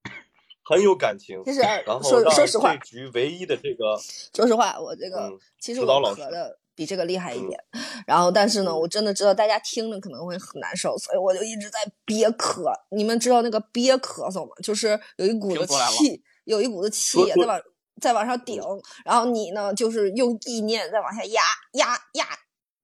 [0.64, 1.44] 很有感情。
[1.44, 3.98] 就是然后说实话这局唯一的这个，
[4.34, 7.62] 说实话，我这个、嗯其实我咳的比这个厉害一点，
[8.06, 12.72] 然后但是呢，嗯我真的知道大家听着可能会很难受，所以我就一直在憋咳。
[12.90, 14.52] 你们知道那个憋咳嗽吗？
[14.62, 17.60] 就是有一股子气，有一股子气在往
[18.00, 18.58] 在往上顶，
[19.04, 22.26] 然后你呢就是用意念再往下压压压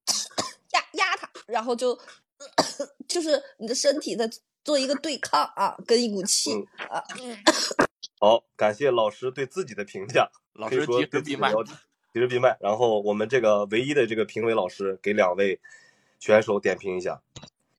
[0.73, 1.99] 压压它，然后就
[3.09, 4.31] 就是你的身体在
[4.63, 7.03] 做一个对抗啊，跟一股气嗯啊。
[8.21, 11.53] 好，感谢老师对自己的评价，老师及时闭麦
[12.13, 12.57] 及时闭麦。
[12.61, 15.59] 然后我们这个唯一的这个评委老师给两位
[16.19, 17.21] 选手点评一下。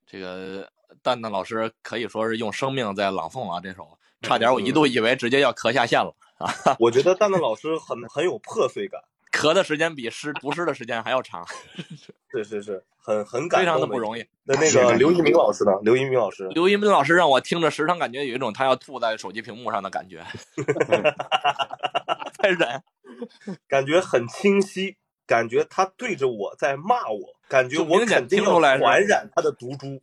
[0.08, 0.68] 这个
[1.04, 6.76] 蛋蛋老师可以说是用生命在朗诵啊，这首差点我一度以为直接要咳下线了啊！
[6.80, 9.00] 我觉得蛋蛋老师很很有破碎感，
[9.40, 11.46] 咳的时间比湿读诗的时间还要长，
[12.32, 14.26] 是是是，很很感非常的不容易。
[14.44, 15.72] 那那个刘一鸣老师呢？
[15.82, 20.22] 刘一鸣老师，刘一鸣老师让我听着时常感觉有一种他要吐在手机屏幕上的感觉，
[22.38, 22.84] 太忍。
[23.68, 30.02] 感觉很清晰，感觉他对着我在骂我，感觉我明显肯定要听出来是传染他的毒株。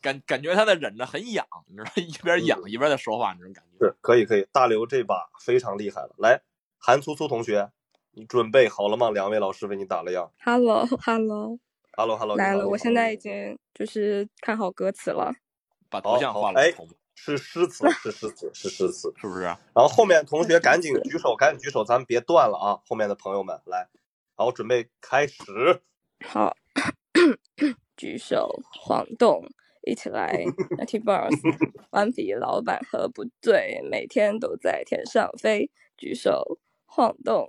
[0.00, 3.86] 感感觉他在忍着很痒，你知道，一边痒一边在说话那种感觉。
[3.86, 6.10] 是可以可以，大刘这把非常厉害了。
[6.18, 6.40] 来，
[6.78, 7.70] 韩苏苏同学，
[8.14, 9.10] 你准备好了吗？
[9.10, 10.30] 两位老师为你打了样。
[10.38, 15.32] Hello Hello，Hello Hello，来了，我现在已经经就是看好歌词了。
[15.88, 16.74] 把头像换了，好哎，
[17.14, 19.12] 是诗词，是诗词，是诗词。
[19.16, 19.42] 是不是？
[19.44, 22.80] 然后后面同学 赶紧举手，赶紧举手，咱们别断了啊！
[22.86, 23.88] 后面的朋友们来，
[24.34, 25.80] 好，准备开始。
[26.22, 26.54] 好，
[27.96, 29.46] 举手晃动，
[29.86, 30.44] 一起来
[30.78, 31.34] Naughty Boss，
[31.90, 35.70] 顽皮老板喝不醉，每天都在天上飞。
[35.96, 37.48] 举手晃动，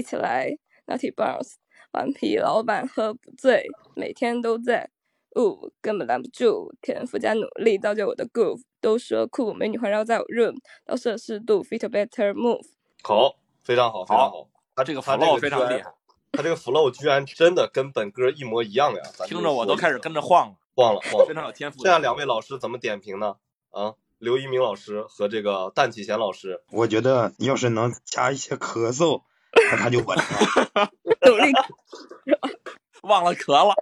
[0.00, 1.56] 一起来 Naughty Boss，
[1.92, 4.90] 顽皮老板喝不醉，每天都在。
[5.36, 8.62] 呜，根本拦不住，天赋加努力造就我的 groove。
[8.80, 12.64] 都说酷，美女环绕在我 room，到摄氏度 fit better move。
[13.02, 14.48] 好，非常好，非常好。
[14.74, 15.92] 他这个 flow 非常厉害，
[16.32, 19.02] 他这个 flow 居然真的跟本歌一模一样呀！
[19.26, 21.82] 听着我都开始跟着晃了，晃了晃了，非常有天赋。
[21.84, 23.36] 这样两位老师怎么点评呢？
[23.70, 29.39] 啊，刘一鸣老师和这个蛋启贤老师，我觉得要是能加一些咳嗽，那
[29.78, 30.24] 他就稳了。
[31.26, 31.52] 努力
[33.02, 33.74] 忘了咳了，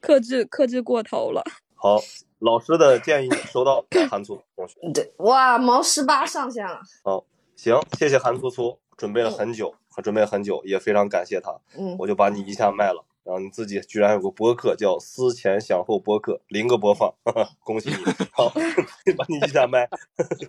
[0.00, 1.42] 克制克制过头了。
[1.74, 2.00] 好，
[2.40, 4.74] 老师的建议收到，韩粗同学。
[4.92, 6.80] 对，哇，毛十八上线了。
[7.04, 11.60] 好，行，谢谢韩粗粗，准备了很久，准备了很久，也非常感谢他。
[11.78, 17.96] 嗯，我就把你一下卖了，然后你自己居然有个播客叫“思前想后播客”，零个播放，哈哈，恭喜你！
[18.32, 18.48] 好，
[19.18, 19.88] 把你一下麦，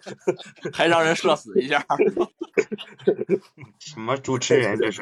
[0.71, 1.83] 还让人社死一下。
[3.79, 5.01] 什么主持人这是？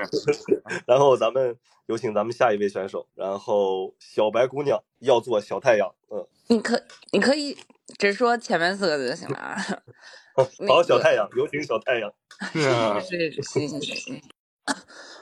[0.88, 1.58] 然后咱们
[1.88, 7.58] 有请咱们下一位选手，然后小白姑娘要做小太阳，嗯，你可你可以
[7.98, 9.58] 只说前面四个字就行了啊。
[10.66, 12.10] 好，小太阳，有请小太阳。
[12.54, 14.22] 是啊，是是行行行行。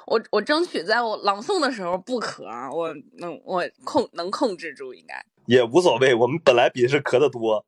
[0.05, 5.25] 我我争取在我朗诵的时候不咳啊，我能我控能控制住，应该。
[5.45, 7.65] 也无所谓，我们本来比是咳的多，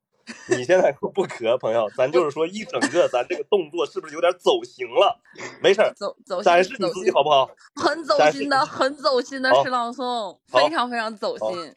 [0.49, 5.19] 你现在不咳，朋友，咱就是说一整个咱这个动作是不是有点走形了？
[5.61, 7.49] 没事儿，走走心展示你自己好不好？
[7.75, 11.73] 很走心的，很走心的诗朗诵，非常非常走心。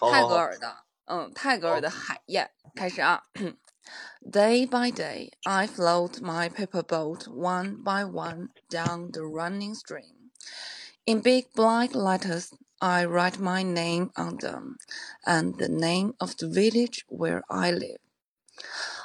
[0.00, 0.76] 泰戈尔的，
[1.06, 3.22] 嗯，泰戈尔的《海燕》开始啊。
[4.21, 10.31] Day by day, I float my paper boat one by one down the running stream.
[11.05, 14.77] In big black letters, I write my name on them
[15.25, 17.99] and the name of the village where I live.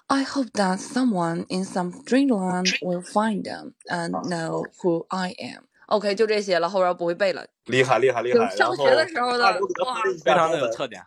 [0.08, 5.68] I hope that someone in some dreamland will find them and know who I am.
[5.86, 7.46] OK，就这些了，后边不会背了。
[7.66, 8.38] 厉害厉害厉害！
[8.38, 11.02] 然后就上学的时候的大刘给他哇翻译一非常下中文的有特点。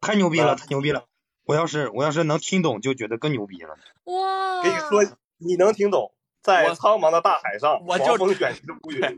[0.00, 1.04] 太牛逼了，太牛逼了！
[1.47, 3.77] 我要是我要是能听懂，就觉得更牛逼了。
[4.03, 4.61] 哇！
[4.61, 5.03] 跟你说，
[5.37, 9.17] 你能听懂，在我苍茫的大海上，我就狂风卷起的乌云。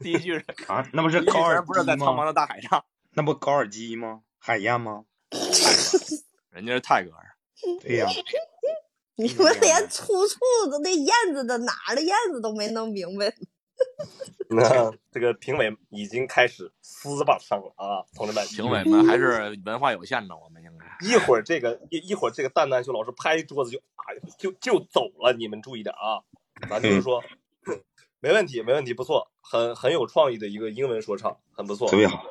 [0.00, 2.06] 第一句是啊，那不是高尔居然不是在基吗？
[2.06, 4.22] 苍茫的大海上，那不高尔基吗？
[4.38, 5.04] 海燕吗？
[6.50, 7.36] 人家是泰戈尔。
[7.80, 8.08] 对呀、
[9.14, 10.38] 你们连出处
[10.68, 13.32] 的那燕子的哪儿的燕子都没弄明白。
[14.50, 18.46] 那这个评委已经开始撕吧上了啊，同志们！
[18.46, 20.86] 评委们还是文化有限的，我们应该。
[21.06, 24.04] 一会儿这个一一会儿这个蛋蛋秀老师拍桌子就啊
[24.38, 26.22] 就就走了，你们注意点啊！
[26.68, 27.22] 咱就是说，
[28.20, 32.24] 没问题，没问题，不错，很很有创意的一个英文说唱，很不错，特别好，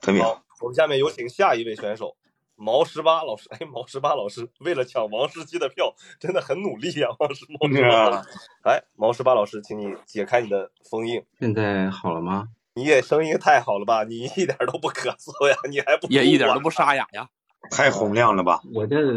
[0.00, 0.34] 特别好。
[0.34, 2.14] 好，我们下面有请下一位选手
[2.60, 3.48] 毛十八老师。
[3.48, 8.28] 哎，毛十八老师为了抢王十七的票，真的很努力呀、 王十毛十八老师。
[8.64, 11.24] 哎，毛十八老师，请你解开你的封印。
[11.38, 12.48] 现在好了吗？
[12.74, 14.04] 你也声音太好了吧？
[14.04, 17.30] 你一点都不咳嗽呀，你还不也一点都不沙哑呀。
[17.70, 18.60] 太洪亮了吧！
[18.74, 19.14] 我这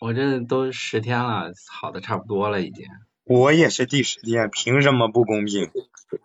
[0.00, 2.86] 我这都十天了，好的差不多了已经。
[3.22, 5.70] 我也是第十天，凭什么不公平？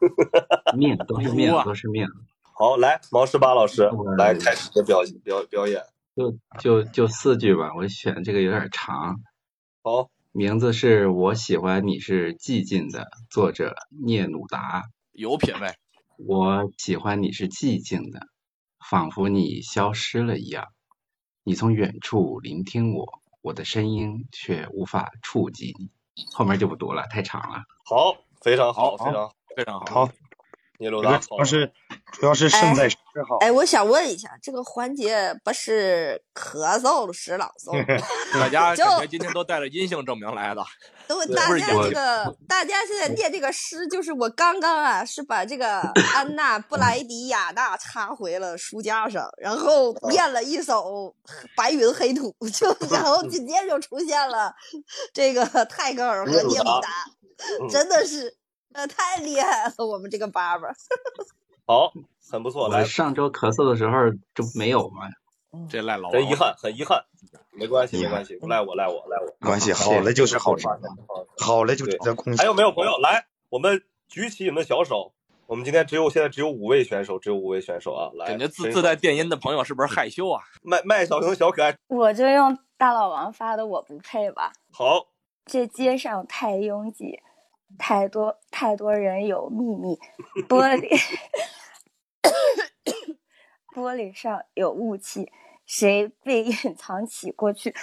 [0.76, 2.08] 命都是命哇，都是命。
[2.42, 5.84] 好，来，毛十八老师来开始的表表表演。
[6.20, 9.22] 就就就四句吧，我选这个有点长。
[9.82, 14.84] 好，名字是我喜欢你是寂静的，作者聂鲁达。
[15.14, 15.76] 有品位。
[16.18, 18.28] 我喜欢你是寂静的，
[18.86, 20.68] 仿佛你消失了一样。
[21.46, 25.90] 你从远处聆听我，我的声音却无法触及你。
[26.34, 27.64] 后面就不读了，太长了。
[27.86, 29.86] 好，非常好，好非常好，非常好。
[29.86, 30.12] 好，
[30.80, 31.74] 聂鲁达主要是
[32.14, 32.96] 主要是胜在时
[33.28, 33.38] 好。
[33.42, 37.86] 哎，我想问一下，这个环节不是咳嗽时朗诵，
[38.40, 40.64] 大家就感觉今天都带着阴性证明来的。
[41.06, 45.82] 都对大家这个，大家现在念这个诗，就是我刚刚啊，是把这个
[46.16, 51.14] 安娜布莱迪亚娜插回了书架上，然后念了一首
[51.58, 54.54] 《白云黑土》，就然后紧接着就出现了
[55.12, 56.90] 这个泰戈尔和聂鲁达
[57.70, 58.38] 真的是
[58.74, 60.70] 呃太厉害了，我们这个爸爸。
[61.66, 61.92] 好，
[62.32, 62.70] 很不错。
[62.70, 63.92] 来，我上周咳嗽的时候
[64.34, 65.10] 这不没有吗？
[65.70, 67.04] 这赖老王真遗憾，很遗憾，
[67.52, 69.36] 没关系，没关系，赖我，赖我，赖我。
[69.40, 70.68] 没关系，好了就是好事，
[71.40, 72.40] 好了就值得恭喜。
[72.40, 73.26] 还有没有朋友来？
[73.50, 75.14] 我们举起你们的小手。
[75.48, 78.12] 我们今天只有现在只有五位选手，只有五位选手啊！
[78.14, 80.44] 来，感觉自自带电音的朋友是不是害羞啊？
[80.62, 84.52] 麦麦小熊小可爱，我就用大老王发的，我不配吧？
[84.72, 85.08] 好，
[85.48, 87.20] 这街上太拥挤，
[87.78, 90.00] 太多太多人有秘密，
[90.48, 90.90] 玻璃
[93.76, 95.32] 玻璃上有雾气，
[95.66, 97.74] 谁被隐藏起过去？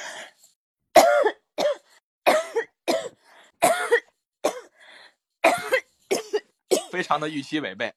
[6.91, 7.95] 非常的预期违背。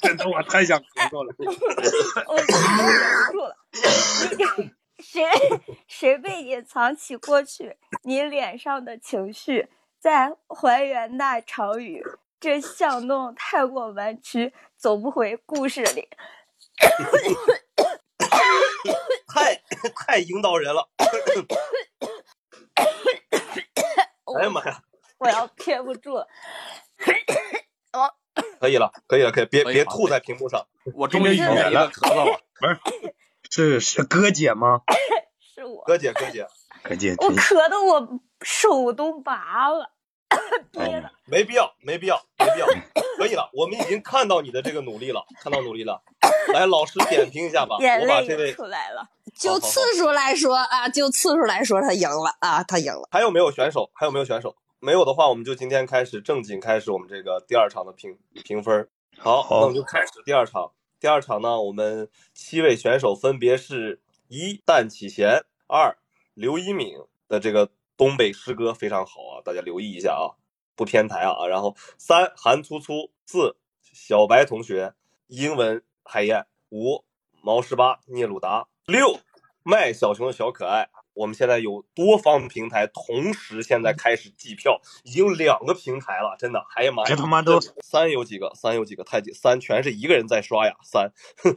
[0.00, 1.34] 真的我太想咳嗽了。
[2.28, 3.56] 我忍不住了。
[4.98, 5.22] 你谁
[5.86, 7.76] 谁被隐藏起过去？
[8.04, 9.68] 你脸上的情绪
[9.98, 12.04] 在还原那场雨。
[12.38, 16.08] 这巷弄太过弯曲，走不回故事里。
[19.26, 19.54] 太
[19.94, 20.90] 太引导人了。
[24.38, 24.82] 哎呀妈呀！
[25.18, 26.26] 我要憋不住了。
[27.94, 28.14] 我
[28.60, 30.66] 可以了，可以了，可以，别可以好别吐在屏幕上。
[30.94, 32.40] 我终于遇见一个咳嗽了。
[33.46, 34.82] 不是，是是哥姐吗？
[35.54, 36.46] 是我，哥姐，哥姐，
[36.82, 39.92] 哥姐，我咳的我手都麻了。
[41.24, 42.66] 没必要，没必要，没必要。
[43.16, 46.02] 可以了，我们已经看到你的这个努力了，看到努力了。
[46.52, 47.76] 来，老师点评一下吧。
[47.80, 49.08] 眼泪也我把这位出来了。
[49.34, 53.08] 就次数来说啊，就次数来说，他赢了啊，他赢了。
[53.10, 53.90] 还有没有选手？
[53.94, 54.54] 还有没有选手？
[54.78, 58.88] 没有的话，我们就今天开始正经开始我们这个第二场的评评分。
[59.18, 60.72] 好，好那我们就开始第二场。
[60.98, 65.96] 第二场呢，我们七位选手分别是一蛋启贤，二
[66.34, 66.96] 刘一敏
[67.28, 70.32] 的这个东北诗歌非常好啊，大家留意一下啊，
[70.74, 71.46] 不偏台啊。
[71.46, 74.94] 然后三韩粗粗，四小白同学，
[75.26, 77.04] 英文海燕，五
[77.42, 79.20] 毛十八聂鲁达，六
[79.62, 80.88] 麦小熊的小可爱。
[81.16, 87.08] 我们现在有多方平台同时现在开始计票，已经有两个平台了，真的，哎呀妈呀！
[87.08, 88.52] 这他妈都三有几个？
[88.54, 89.02] 三有几个？
[89.02, 89.32] 太几？
[89.32, 90.76] 三全是一个人在刷呀！
[90.84, 91.10] 三，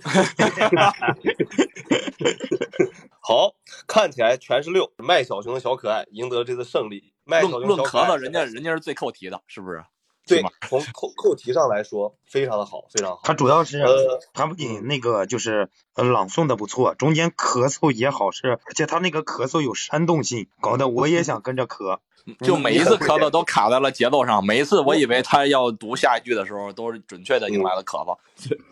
[3.20, 3.56] 好，
[3.86, 4.94] 看起来全是六。
[4.98, 7.14] 麦小熊的小可爱赢得这次胜利。
[7.26, 9.84] 麦小论熊小可爱论咳嗽，人家人家是最扣题的，是不是？
[10.30, 13.22] 对从扣扣题上来说非常的好，非常好。
[13.24, 22.00] 他主要是呃他不仅那个就是呃朗诵的不错，中间咳嗽也好是，而且他那个咳嗽有煽动性，搞得我也想跟着咳。
[22.42, 28.16] 就每一次咳嗽都卡在了节奏上，每一次我以为他要读下一句的时候，都是准确的迎来了咳嗽。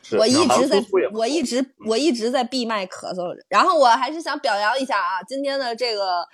[0.03, 3.43] 是 我一直在我一直我一直在闭麦咳嗽着。
[3.47, 6.27] 然后我还是想表扬一下啊，今天的这个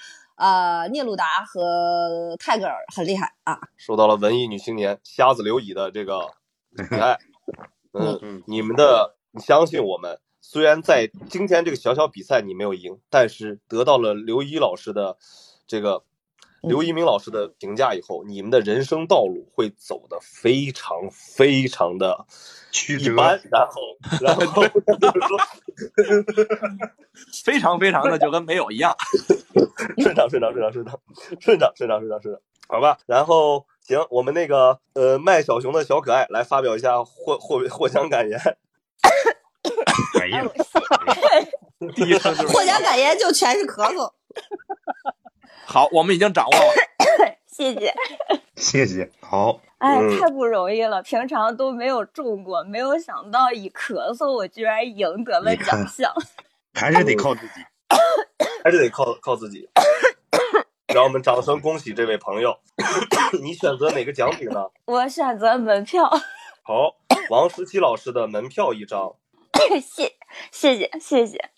[0.44, 3.58] 呃聂鲁达和泰戈尔很厉害啊。
[3.78, 6.34] 受到了文艺女青年瞎子刘乙的这个
[6.90, 7.18] 喜爱。
[7.96, 15.18] 嗯，你们的，你相信我们，虽然在今天这个小小比赛你没有赢，但是得到了刘一老师的
[15.66, 16.04] 这个
[16.64, 22.26] 刘一鸣老师的评价以后，你们的人生道路会走得非常非常的
[22.72, 23.82] 曲折一般，然后
[24.22, 25.38] 然后就是说
[27.44, 28.96] 非常非常的就跟没有一样。
[30.02, 31.00] 顺畅顺畅顺畅顺畅
[31.42, 32.98] 顺畅顺畅顺畅顺畅，好吧。
[33.06, 38.40] 然后行，我们那个呃卖小熊的小可爱来发表一下获获获奖感言。
[40.22, 40.46] 哎呀，
[41.94, 44.14] 第一声就是获奖感言就全是咳嗽。
[45.66, 46.74] 好，我们已经掌握了。
[47.48, 47.94] 谢谢。
[48.56, 49.12] 谢谢。
[49.22, 56.12] 好，哎，嗯太不容易了，平常都没有中过，没有想到以咳嗽我居然赢得了奖项。
[56.74, 57.54] 还是得靠自己。
[58.64, 59.70] 还是得靠靠自己。
[60.94, 62.58] 让我们掌声恭喜这位朋友。
[63.42, 64.70] 你选择哪个奖品呢？
[64.86, 66.10] 我选择门票，
[66.64, 66.96] 好，
[67.30, 69.16] 王十七老师的门票一张。
[69.70, 70.16] 谢谢
[70.52, 71.38] 谢谢谢。
[71.38, 71.50] 好，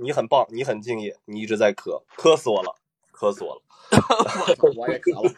[0.00, 2.74] 你很棒，你很敬业，你一直在咳，咳死我了，
[3.12, 3.62] 咳死我了。
[4.76, 5.32] 我也咳了。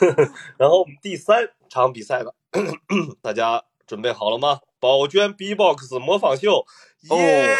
[0.58, 2.34] 然后我们第三场比赛了
[3.22, 4.60] 大家准备好了吗？
[4.80, 6.64] 宝娟 B-box 模仿秀，
[7.10, 7.56] 耶！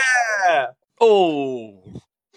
[0.98, 1.06] 哦，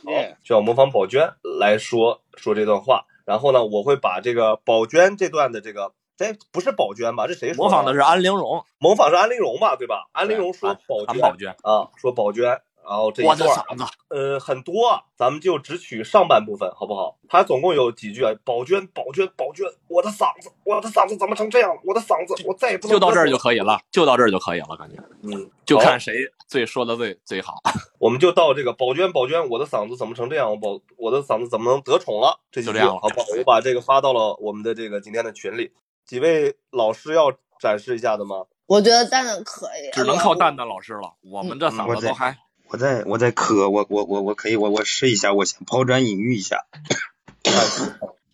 [0.03, 0.11] 好，
[0.43, 3.05] 就要模仿宝娟来说说这段话。
[3.25, 7.27] 然后呢，我会把这个宝娟这段的这个，这不是宝娟吧？
[7.27, 9.75] 这谁说模仿的是安陵容，模仿是安陵容吧？
[9.75, 10.09] 对吧？
[10.11, 12.61] 安陵容说宝娟，韩宝娟啊，说宝娟。
[12.83, 17.17] 然后这一我的段嗓子，呃，很多啊，咱们就只取上半部分，好不好？
[17.29, 18.31] 它总共有几句啊？
[18.43, 21.81] 宝娟，宝娟，宝娟，我的嗓子，我的嗓子怎么成这样了？
[21.85, 26.13] 我的嗓子，我再也不能就到这儿就可以了，就到这儿就可以了，感觉嗯，就看谁
[26.47, 27.61] 最说的最最好。
[27.99, 30.49] 我们就到这个宝娟，宝娟，我的嗓子怎么成这样？
[30.49, 32.39] 我宝，我的嗓子怎么能得宠了？
[32.51, 33.27] 这就这样了好不好？
[33.37, 35.71] 我把这个发到了我们的这个今天的群里。
[36.05, 38.45] 几位老师要展示一下的吗？
[38.67, 42.37] 我觉得蛋蛋可以，只能靠蛋蛋老师了，我们这嗓子都还
[42.71, 46.65] 我在我在磕，我我我我可以，我我试一下，我先抛砖引玉一下。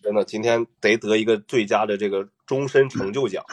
[0.00, 3.44] 真的，今天得得一个最佳的这个终身成就奖。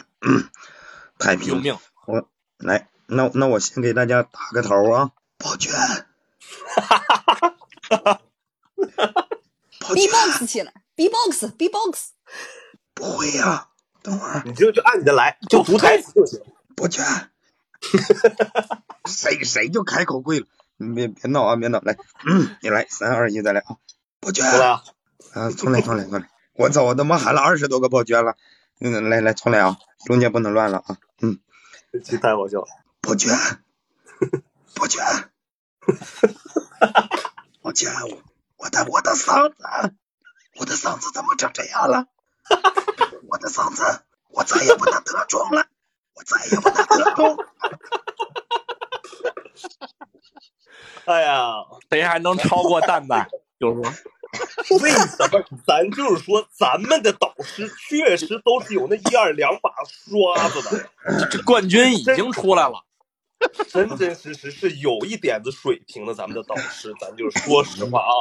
[1.18, 1.76] 太平救命！
[2.06, 2.28] 我
[2.58, 5.72] 来，那那我先给大家打个头啊，宝娟
[9.92, 12.10] ，B-box 起来，B-box B-box，
[12.94, 13.70] 不会呀、
[14.02, 16.40] 等会儿你就就按你的来，就读台词就行。
[16.76, 17.04] 宝娟，
[19.06, 20.46] 谁谁就开口跪了？
[20.78, 21.96] 你别别闹啊，别闹，来，
[22.26, 23.76] 嗯，你来，三二一，再来啊，
[24.20, 24.82] 宝娟，啊！
[25.32, 26.28] 啊，重来，重来，重来！
[26.54, 28.36] 我操，我他妈喊了二十多个宝娟了，
[28.80, 31.38] 嗯，来来，重来啊，中间不能乱了啊，嗯，
[32.04, 32.68] 这太好笑了。
[33.00, 33.34] 宝娟，
[34.74, 35.02] 宝娟，
[37.62, 38.22] 宝娟，我
[38.56, 39.56] 我的我的嗓子，
[40.56, 42.06] 我的嗓子怎么成这样了？
[43.28, 45.66] 我的嗓子，我再也不能得宠了，
[46.14, 47.36] 我再也不能得宠。
[51.06, 51.54] 哎呀，
[51.90, 53.28] 谁还能超过蛋蛋？
[53.58, 55.42] 就是说，为什么？
[55.66, 60.90] 咱就是说，咱们的导师确实都是有那一二两把刷子的，
[61.30, 62.84] 这冠军已经出来了。
[63.68, 66.12] 真真实实是有一点子水平的。
[66.14, 68.12] 咱们的导师，咱就是说实话啊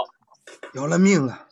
[0.74, 1.48] 要了命了！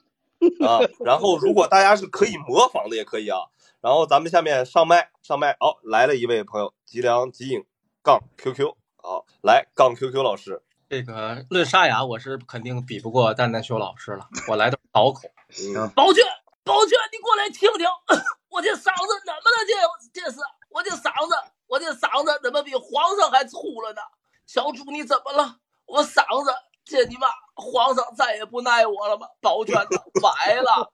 [0.66, 0.80] 啊。
[1.00, 3.40] 然后，如果大家是可以模仿的，也可以啊。
[3.82, 7.66] 然后咱们下面上麦上麦，哦、来了一位朋友，吉良吉影
[8.02, 8.76] 杠 QQ，
[9.06, 14.30] 好，来杠 QQ 老师，这个论沙哑，我是肯定比不过蛋蛋秀老师了。
[14.48, 15.28] 我来的倒口。
[15.76, 16.24] 嗯，宝娟，
[16.64, 17.86] 宝娟，你过来听听，
[18.48, 20.00] 我这嗓子怎么了？
[20.14, 20.38] 这这是
[20.70, 21.36] 我这嗓子，
[21.68, 24.00] 我这嗓子怎么比皇上还粗了呢？
[24.46, 25.58] 小主，你怎么了？
[25.86, 26.52] 我嗓子，
[26.86, 29.28] 这你妈皇上再也不耐我了吗？
[29.42, 30.92] 宝娟子白了！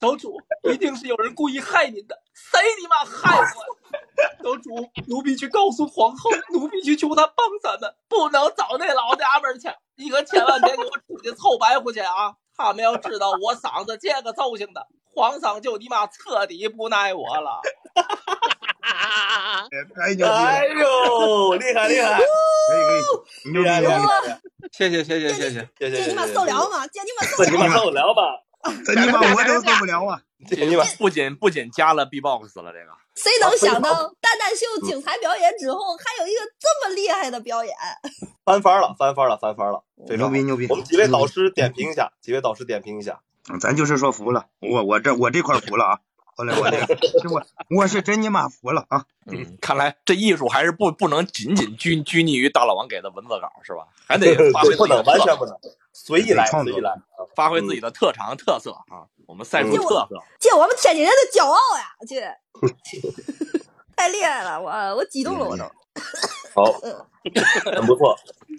[0.00, 3.44] 楼主，一定是有人故意害您的，谁你妈害我？
[4.44, 4.70] 楼主，
[5.08, 9.68] 奴婢去告诉皇后，奴婢去求她帮咱们，不能找那老娘们儿去。
[9.96, 12.34] 你可千万别给我出去凑白乎去啊！
[12.56, 17.60] 他们要知道我嗓子这个奏性的，皇上就你妈彻底不耐我了。
[19.94, 20.34] 太牛逼了！
[20.34, 23.94] 哎呦，厉害厉害，可以可以，牛逼牛逼！
[24.72, 26.86] 谢谢谢谢谢谢谢谢这你妈谢谢受了吗？
[26.86, 27.76] 这你妈受这你妈了吗？
[27.78, 28.22] 受得了吧？
[28.84, 30.20] 这你妈我都受不了啊！
[30.48, 37.74] 这你妈不仅不仅加了 B-box 了，这个谁能想到蛋蛋秀精彩表演之后，还有一个这么厉害的表演？
[38.44, 40.66] 翻番了，翻番了，翻番了，非常好牛逼牛逼！
[40.68, 43.20] 我们几位导师点评一下，几位导师点评一下。
[43.60, 45.98] 咱就是说服了，我我这我这块服了啊！
[46.36, 47.42] 后来我这个是我
[47.74, 49.06] 我是真你妈服了啊！
[49.26, 53.86] 嗯，看来这艺术还是不不能仅仅拘拘泥于大老王给的文字稿是吧？
[54.06, 55.58] 还得发挥自不能己的特完全不能，
[55.94, 56.92] 随意来创作随意来。
[57.34, 59.08] 发挥自己的特长特色啊！
[59.26, 60.22] 我们赛出嗯特色。
[60.38, 61.96] 这我们天津人的骄傲呀！
[62.06, 62.20] 这
[63.96, 65.64] 太厉害了，我我激动了，我都。
[66.56, 66.64] 好，
[67.76, 68.16] 很不错，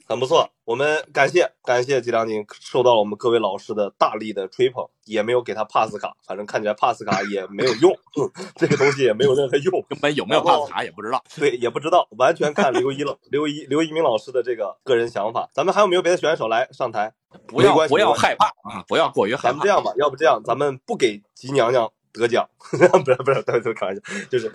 [0.08, 0.48] 很不错。
[0.66, 7.98] 我们感谢感谢吉良宁受到了我们各位老师的大力的吹捧，也没有给他 pass 卡，反正看起来 pass 卡也没有用，
[8.56, 11.24] 这个东西也没有任何用， 根本有没有 pass 卡也不知道。
[11.36, 15.50] 对，也不知道，完全看刘一了刘一刘一鸣老师的这个个人想法。
[15.52, 17.12] 咱们还有没有别的选手来上台？
[17.48, 18.86] 不要不要害怕啊！
[18.88, 19.70] 不要过于害怕咱们这。
[19.70, 24.52] 样吧，要不这样，咱们不给吉娘娘得奖，不是不是，对对，开玩笑，就是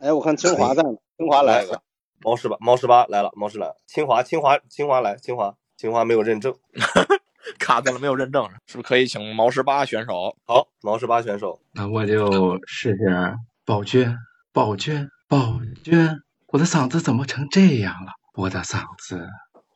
[0.00, 1.80] 哎，我看清华在呢，清华来了。
[2.22, 6.54] 猫十八猫十八来了，猫十来了，清华清华清华来，清华清华没有认证，
[7.58, 10.36] 卡在了没有认证，是不是可以请毛十八选手？
[10.44, 14.16] 好，毛十八选手，那我就试试宝娟，
[14.52, 18.12] 宝娟，宝娟，我的嗓子怎么成这样了？
[18.34, 19.26] 我的嗓子，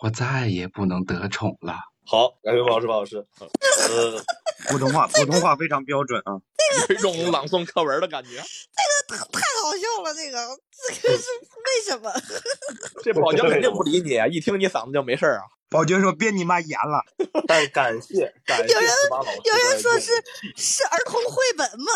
[0.01, 1.77] 我再也不能得宠了。
[2.07, 4.23] 好，感谢毛十八老师，呃，
[4.69, 6.37] 普通话普通话非常标准啊！
[6.89, 8.31] 有一种朗诵课文的感觉。
[9.09, 10.39] 这个太好笑了，这个
[10.89, 11.25] 这个是
[11.65, 12.13] 为什么？
[13.03, 15.43] 这宝娟肯定不理你，啊一听你嗓子就没事儿啊。
[15.75, 17.03] 宝娟说：“别你妈严了。
[17.49, 20.13] 但感谢感谢有人十八老师，有人说是
[20.57, 21.93] 是儿童绘本吗？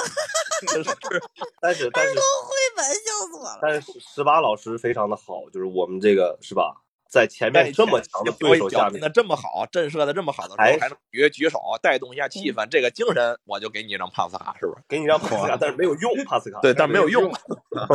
[1.61, 3.59] 但是但是儿童绘本笑死我了。
[3.63, 6.75] 但是十八老师非常的好，就是我们这个是吧，
[7.09, 14.83] 在前面这么强的对手下面的，这么好，震慑的这么好的时候，还还能举举手带动一下嗯气氛，这个精神我就给你一张帕斯卡，是不是？
[14.89, 17.33] 给你一张帕斯卡，但是没有用帕斯卡，对，但是没有用，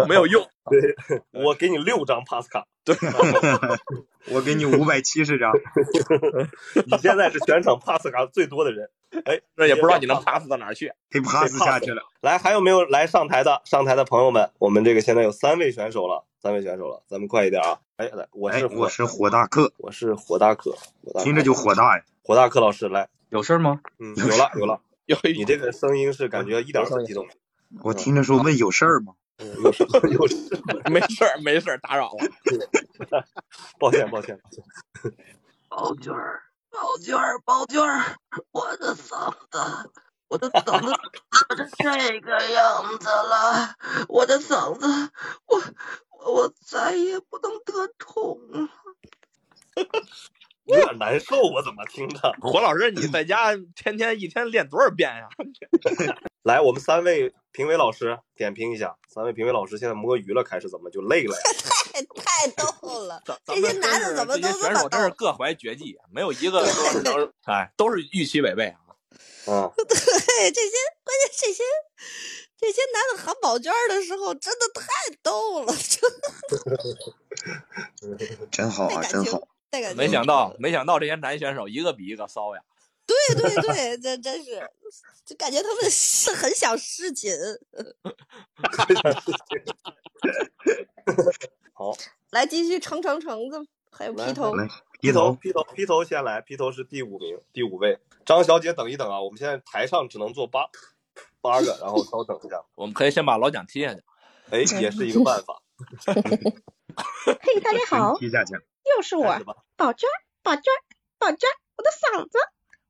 [0.07, 0.43] 没有用。
[0.69, 0.95] 对，
[1.31, 2.95] 我给你六张帕斯卡，对，
[4.31, 5.51] 我给你五百七十张。
[6.85, 8.89] 你现在是全场帕斯卡最多的人，
[9.25, 12.01] 哎，这也不知道你能 pass 到哪儿去， 给 pass 下去了。
[12.21, 13.61] 来，还有没有来上台的？
[13.65, 17.79] 上台的朋友们，我们这个现在有三位选手了，三位选手了，咱们快一点啊！
[17.97, 20.71] 哎，来，我是哎我是火大克，我是火大克，
[21.03, 22.03] 火大克听着就火大呀。
[22.23, 23.81] 火大克老师来，有事吗？
[23.99, 24.81] 嗯，有了有了，
[25.35, 27.27] 你这个声音是感觉一点儿都不激动，
[27.83, 29.13] 我听着说问有事儿吗？
[29.63, 30.35] 有事有事，
[30.89, 33.25] 没事儿没事儿，打扰了，
[33.79, 34.39] 抱歉抱歉。
[35.69, 36.43] 宝娟儿，
[36.73, 38.17] 宝娟儿，宝娟儿，
[38.51, 39.91] 我的嗓子，
[40.27, 40.91] 我的嗓子
[41.47, 43.75] 怎么成这个样子了？
[44.09, 44.87] 我的嗓子，
[45.45, 45.61] 我
[46.09, 48.67] 我我再也不能得宠了。
[50.65, 52.33] 有点难受，我怎么听着？
[52.41, 55.29] 火老师，你在家天天一天练多少遍呀？
[56.43, 58.97] 来，我们三位评委老师点评一下。
[59.07, 61.41] 三位评委老师现在摸鱼了，开始怎么就累了呀？
[61.93, 62.65] 太太逗
[63.03, 68.79] 了，这些男的怎么都这些选手真是各怀绝技，没有一个说是 能，哎，都是预期违背啊。
[69.47, 71.63] 嗯，对，这些关键这些
[72.57, 75.73] 这些男的喊宝娟的时候，真的太逗了，
[77.95, 78.15] 就
[78.51, 79.47] 真好啊，真好。
[79.95, 82.61] 没想到，没想到这些男选手一个比一个骚呀。
[83.05, 84.69] 对对对，这真是，
[85.25, 87.33] 就感觉他们是很想侍寝。
[91.73, 91.93] 好，
[92.31, 93.59] 来继续橙橙橙子，
[93.91, 94.53] 还有披头。
[95.03, 97.99] 披头，披头，披头先来，披头是第五名，第五位。
[98.25, 100.69] 张小姐，等一等啊，我们现在台上只能坐八
[101.41, 102.63] 八个，然后稍等一下。
[102.75, 104.01] 我们可以先把老蒋踢下去。
[104.49, 105.61] 哎，也是一个办法。
[106.05, 106.13] 嘿，
[107.59, 108.53] 大家好，踢下去。
[108.95, 109.25] 又是我，
[109.75, 110.07] 宝娟，
[110.41, 110.63] 宝娟，
[111.17, 112.37] 宝娟，我的嗓子，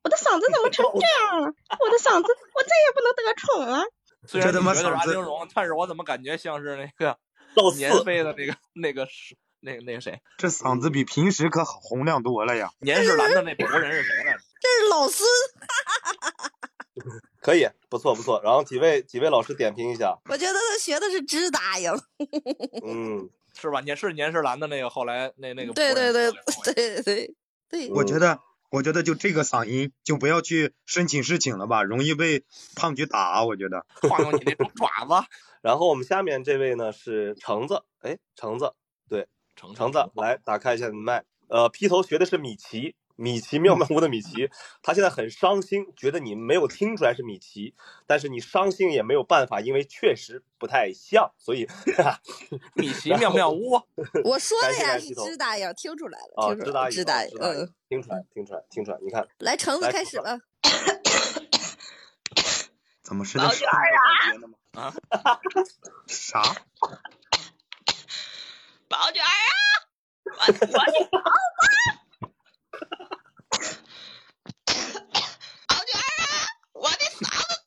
[0.04, 1.52] 我的嗓子怎么成这样了？
[1.80, 3.84] 我的嗓子，我再也不能得宠了。
[4.28, 7.18] 虽然你觉得是安陵容，但是我怎么感觉像是那个
[7.76, 10.22] 年飞的那个那个是那个那个谁？
[10.38, 12.72] 这嗓子比平时可洪亮多了呀！
[12.80, 14.40] 年世兰的那国人是谁来着？
[14.60, 15.28] 这是老孙。
[17.42, 18.40] 可以，不错不错。
[18.44, 20.18] 然后几位几位老师点评一下。
[20.30, 21.92] 我觉得他学的是直答应。
[22.86, 23.30] 嗯，
[23.60, 23.82] 是吧？
[23.82, 25.74] 年是年世兰的那个，后来那那个。
[25.74, 26.32] 对对对
[26.64, 27.36] 对对
[27.70, 27.90] 对。
[27.90, 28.40] 我觉得，
[28.74, 32.44] 我觉得就这个嗓音，就不要去申请事情了吧，容易被
[32.76, 33.46] 胖菊打。
[33.46, 33.86] 我觉得。
[34.10, 35.28] 晃悠你那种爪子。
[35.62, 38.74] 然后我们下面这位呢是橙子，哎，橙子，
[39.08, 41.24] 对，橙橙子，来打开一下你麦。
[41.50, 42.96] 呃，披头学的是米奇。
[43.16, 44.50] 米奇妙妙屋的米奇，
[44.82, 47.76] 他现在很伤心，觉得你没有听出来是米奇，
[48.08, 51.68] 但是你伤心也没有办法，因为确实不太像，所以
[52.74, 53.80] 米奇妙妙屋，
[54.26, 60.40] 我说的呀是知答应，听出来了，啊，知道知答应，嗯，听出来，听出来，听出来，你看，来橙子开始了，
[63.04, 63.68] 怎么是在卷
[64.74, 64.92] 啊？
[65.12, 65.40] 啊？
[66.08, 66.42] 啥？
[68.90, 69.30] 宝卷啊！
[70.36, 70.74] 我我的嫂子。
[75.68, 76.02] 宝娟啊，
[76.74, 77.24] 我的嗓子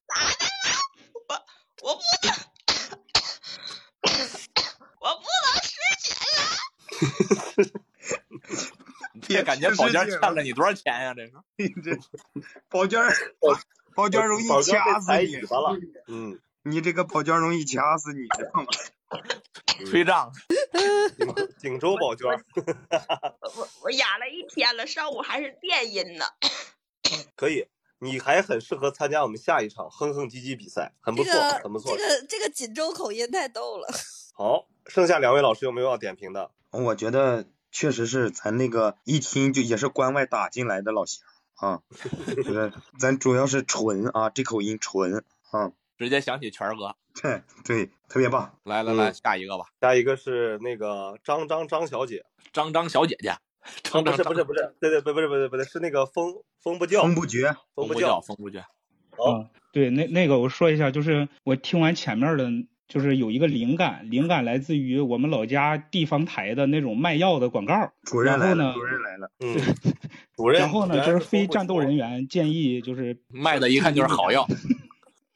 [0.09, 0.44] 咋的
[1.28, 1.44] 了？
[1.87, 2.34] 我我不能，
[4.99, 5.70] 我不能实
[6.01, 7.70] 现了。
[9.22, 11.14] 这感觉宝娟欠了你多少钱呀？
[11.14, 11.30] 这是，
[11.84, 11.97] 这
[12.68, 13.01] 宝娟，
[13.95, 15.78] 宝娟容易掐死你了。
[16.09, 18.66] 嗯，你这个宝娟容易掐死你，知道吗？
[19.89, 20.32] 吹账，
[21.59, 22.26] 锦州宝娟。
[23.55, 26.24] 我我哑了一天了，上午还是电音呢。
[27.37, 27.68] 可以，
[27.99, 31.97] 你还很适合参加我们下一场哼哼唧唧比赛，很不错，这个、很不错。
[31.97, 33.88] 这个这个锦州口音太逗了。
[34.34, 36.51] 好，剩下两位老师有没有要点评的？
[36.70, 41.22] 我觉得确实是咱那个一听就也是关外打进来的老乡
[41.55, 41.82] 啊，
[42.26, 45.72] 这个咱主要是纯啊，这口音纯啊。
[45.99, 48.59] 直接想起全哥， 对对，特别棒。
[48.64, 49.64] 来来来，下一个吧。
[49.80, 53.34] 下一个是那个张张张小姐，张张小姐姐。
[53.83, 58.64] 张不是不是不是，对对不不是不是不是是那个风风不叫，风不绝，风不叫，风不绝。
[59.11, 62.51] 好，对，那那个我说一下，就是我听完前面的，
[62.87, 67.93] 就是有一个灵感，灵感来自于我们老家地方台的那种卖药的广告。
[68.03, 69.57] 主任来了， 主任来了，嗯，
[70.37, 70.61] 主任。
[70.61, 74.47] 然后呢，就是非战斗人员建议就是卖的一看就是好药。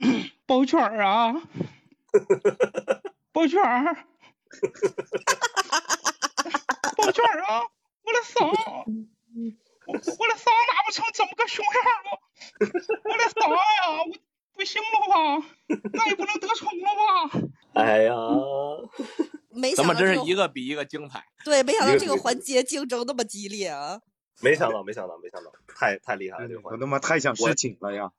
[0.46, 1.34] 包圈儿啊，
[3.32, 3.94] 包圈儿，
[6.96, 7.62] 包圈儿啊！
[8.10, 8.42] 我的嗓，
[9.86, 12.18] 我我的嗓哪不成这么个熊样吗？
[13.04, 14.12] 我的嗓呀，我
[14.54, 15.46] 不行了吧？
[15.92, 16.84] 那也不能得宠了
[17.30, 17.48] 吧？
[17.80, 18.12] 哎呀，
[19.50, 21.24] 没咱们真是一个比一个精彩。
[21.44, 24.00] 对，没想到这个环节竞争那么激烈啊！
[24.40, 26.74] 没想到，没想到，没想到，太太厉害了这个环节。
[26.74, 28.10] 我他妈太想我事情了呀！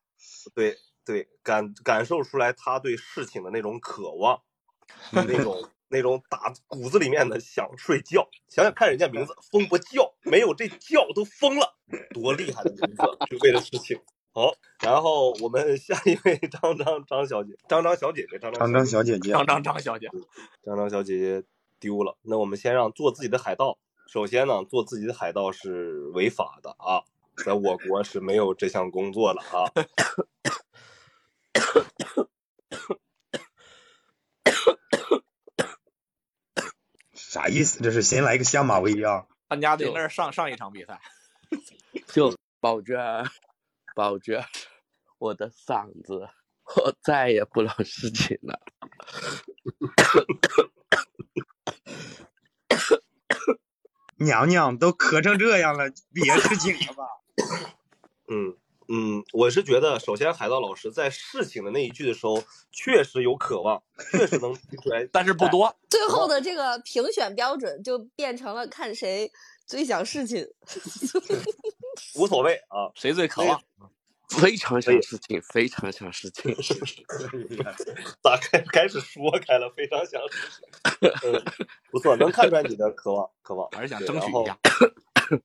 [0.56, 4.42] 对对，感感受出来他对事情的那种渴望，
[5.12, 8.28] 那种那种打骨子里面的想睡觉。
[8.48, 11.76] 想想看人家名字疯不叫，没有这叫都疯了，
[12.14, 14.00] 多厉害的名字，就为了事情。
[14.34, 20.10] 好，然后我们下一位张张张小姐，张张小姐姐，张张张小姐姐，张张张小姐，
[20.64, 21.44] 张张小姐姐
[21.80, 22.18] 丢了。
[22.22, 23.78] 那我们先让做自己的海盗。
[24.08, 27.04] 首先呢，做自己的海盗是违法的啊，
[27.46, 29.70] 在我国是没有这项工作的啊。
[37.32, 37.82] 啥意思？
[37.82, 39.26] 这是先来个下马威啊！
[39.48, 41.00] 参加的应该是上上一场比赛。
[42.12, 43.26] 就宝娟，
[43.96, 44.44] 宝娟，
[45.18, 46.28] 我的嗓子，
[46.76, 48.60] 我再也不老事情了。
[54.20, 57.06] 娘娘都咳成这样了，别事情了吧？
[58.28, 58.58] 嗯
[58.94, 63.82] 嗯，我是觉得，首先海盗老师在事情的那一句的时候，确实有渴望，
[64.12, 65.74] 确实能提出来，但是不多。
[65.90, 69.32] 最后的这个评选标准就变成了看谁
[69.66, 70.46] 最想事情。
[72.16, 73.62] 无所谓啊，谁最渴望？
[74.30, 76.56] 非常想事情，非常想事情。
[78.24, 79.70] 咋开开始说开了？
[79.76, 80.38] 非常想事
[81.02, 81.44] 情，嗯，
[81.92, 84.60] 不错，能看出来你的渴望，渴望还是想对然后争取一下。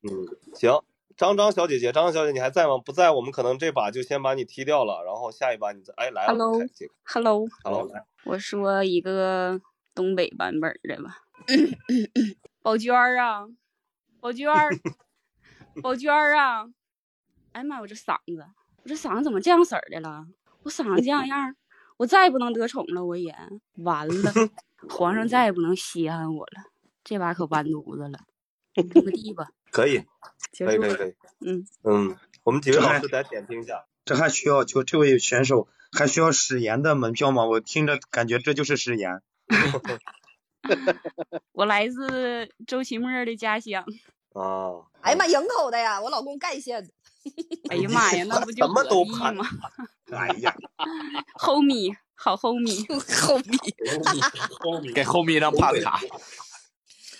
[0.03, 0.81] 嗯，行，
[1.17, 2.79] 张张小姐姐，张张小姐，你还在吗？
[2.79, 7.91] 不在，我们可能这把就先把你踢掉了，然后下一把你再，哎，来了 Hello 开这个 Hello，，Hello，
[8.25, 9.61] 我说一个
[9.95, 11.23] 东北版本的吧。
[12.63, 13.47] 宝娟儿啊，
[14.21, 14.71] 宝娟儿，
[15.83, 16.67] 宝娟儿啊！
[17.53, 18.45] 哎呀妈呀，我这嗓子，
[18.83, 20.27] 我这嗓子怎么这样式儿的了？
[20.65, 21.55] 我嗓子这样样，
[21.97, 23.33] 我再也不能得宠了，我也
[23.77, 24.33] 完了，
[24.91, 26.65] 皇上再也不能稀罕我了，
[27.05, 28.19] 这把可完犊子了。
[29.71, 30.05] 可以。
[30.59, 37.45] 可以可以可以，嗯，嗯，我们几位老师再点评一下，这还需要就这位选手还需要史岩的门票吗？
[37.47, 39.23] 我听着感觉这就是史岩。
[41.53, 43.85] 我来自周奇墨的家乡。
[44.35, 46.91] 啊，哎呀妈，营口的呀，我老公盖县的。
[47.71, 49.45] 哎呀妈呀，那不就什么隔壁都怕吗
[50.13, 50.55] 哎呀
[51.39, 52.85] ，？homie， 好 homie，
[54.63, 54.93] 后面。
[54.95, 56.01] 给后面一张 pass 卡。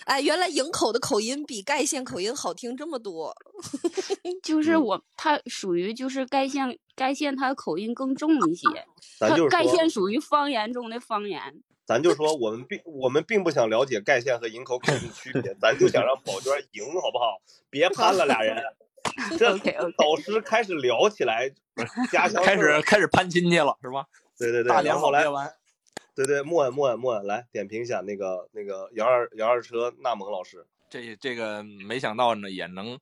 [0.07, 3.35] 哎，原来营口的口音比盖县口音好听这么多。
[4.41, 8.67] 就是我，他属于就是盖县，盖县他口音更重一些，
[9.19, 11.41] 咱就是盖县属于方言中的方言。
[11.85, 17.41] 咱就说我们并我们并不想了解盖县和营口口音区别，咱就想让宝娟赢，好不好？
[17.69, 18.63] 别攀了，俩人。
[19.37, 21.49] 这导师开始聊起来
[22.11, 24.05] 家乡开始开始攀亲戚了，是吧？
[24.37, 25.25] 对对对，大连然后来
[26.17, 30.65] 对对，莫恩莫恩莫恩来点评一下那个那个杨二杨二车纳蒙老师。
[30.89, 32.97] 这这个没想到呢，也能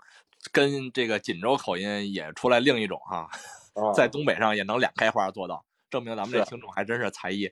[0.51, 3.29] 跟这个锦州口音也出来另一种哈、
[3.73, 7.49] 啊在东北上也能两开花做到，证明咱们这是听众还真是才艺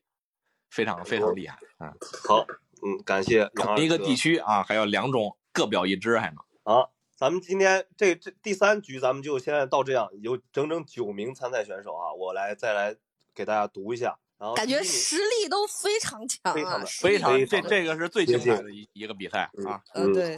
[0.70, 1.94] 非常非常厉害啊！
[2.28, 2.46] 好，
[2.86, 6.90] 嗯，感谢同一个地区啊，还有两种各表一枝，还能啊。
[7.16, 12.98] 咱们今天这这第三局，咱们就现在到这样，有整整九名参赛选手啊，我来再来
[13.34, 14.18] 给大家读一下。
[14.44, 19.82] 然后感觉实力都非常强啊，非常的非常这这个是最精彩的一一个比赛啊！
[19.94, 20.38] 嗯，对，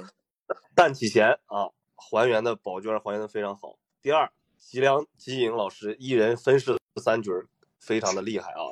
[0.75, 3.79] 蛋启贤啊，还原的宝娟还原的非常好。
[4.03, 7.31] 第二，吉良吉影老师一人分饰三角，
[7.79, 8.69] 非常的厉害啊。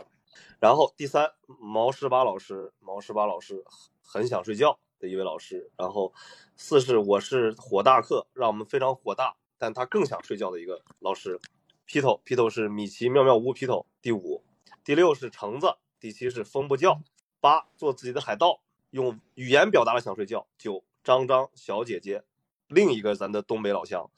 [0.59, 3.65] 然后第三，毛十八老师，毛十八老师
[4.03, 5.71] 很想睡觉的一位老师。
[5.75, 6.13] 然后
[6.55, 11.39] 四是我是火大课，让我们非常火大，但他更想睡觉的一个老师。
[11.87, 14.43] Pito Pito 是米奇妙妙屋 Pito 第五，
[14.83, 16.99] 第六是橙子，第七是风不叫，
[17.39, 18.59] 八做自己的海盗，
[18.89, 20.45] 用语言表达了想睡觉。
[20.57, 22.23] 九张张小姐姐，
[22.67, 24.11] 另一个咱的东北老乡，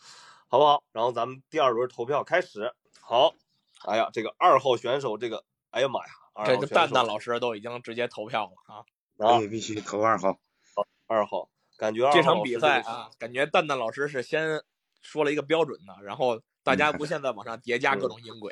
[0.48, 0.84] 好不好？
[0.92, 2.74] 然后咱们第二轮投票开始。
[3.00, 3.36] 好，
[3.84, 8.86] 哎呀，这个二号选手，这个，哎呀妈呀，这个蛋蛋老师都已经直接投票了
[9.18, 9.40] 啊！
[9.50, 10.40] 必须投二号。
[11.06, 11.48] 二号，
[11.78, 14.64] 感觉二号这场比赛啊，感觉蛋蛋老师是先
[15.02, 18.52] 说了一个标准的，然后大家不限在往上叠加各种音轨、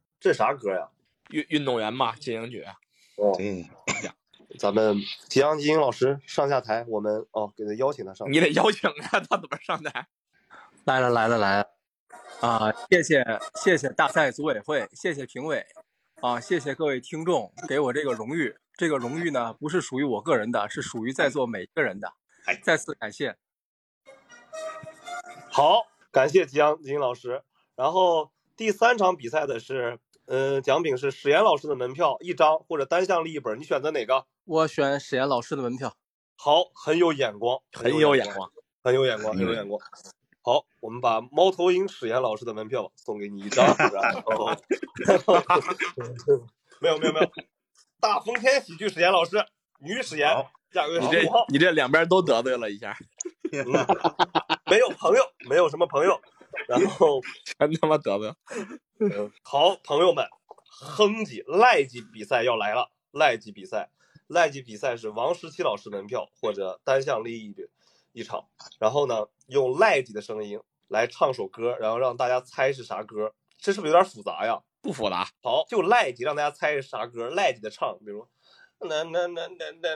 [0.21, 0.87] 这啥歌呀？
[1.31, 2.63] 运运动员嘛，进行曲。
[3.15, 3.67] 哦，对，
[4.59, 4.97] 咱们
[5.27, 8.31] 吉阳金英老师上下台，我们哦给他邀请他上台。
[8.31, 10.07] 你得邀请他，他怎么上台？
[10.85, 11.67] 来了来了来了，
[12.41, 15.65] 啊，谢谢谢谢大赛组委会，谢谢评委，
[16.21, 18.55] 啊，谢谢各位听众给我这个荣誉。
[18.77, 22.13] 这个荣誉呢，不是属于我个人的，是属于在座每一个人的。
[22.63, 23.35] 再次感谢。
[25.51, 27.43] 好，感谢吉阳吉英老师。
[27.75, 34.25] 然后第三场比赛的是，呃，奖品是史岩老师的门票一张或者单向立一本，你选择哪个？
[34.45, 35.95] 我选史岩老师的门票。
[36.37, 38.49] 好，很有眼光，很有眼光，
[38.83, 39.79] 很有眼光，很有眼光。
[40.43, 43.65] 好，我们把猫头鹰史岩老师的门票送给你一张，
[46.81, 47.29] 没有没有没有，
[47.99, 49.45] 大风天喜剧史岩老师，
[49.79, 50.29] 女史岩，
[50.71, 52.97] 下个月你这十五号，你这两边都得罪了一下，
[53.51, 53.63] 嗯
[54.65, 56.19] 没有朋友，没有什么朋友，
[56.67, 58.35] 然后全他妈得罪了。
[58.99, 60.25] 嗯，好，朋友们，
[60.79, 63.91] 哼唧赖级比赛要来了，赖级比赛，
[64.27, 67.55] 赖级比赛是王十七老师门票或者单向立一
[68.13, 68.47] 一场，
[68.79, 74.61] 然后呢，用赖级的声音来唱首歌，然后让大家猜是啥歌，这是不是有点复杂呀？
[74.81, 78.27] 不复杂，好，就赖级让大家猜是啥歌，赖级的唱，比如。
[78.83, 79.95] 那那那那那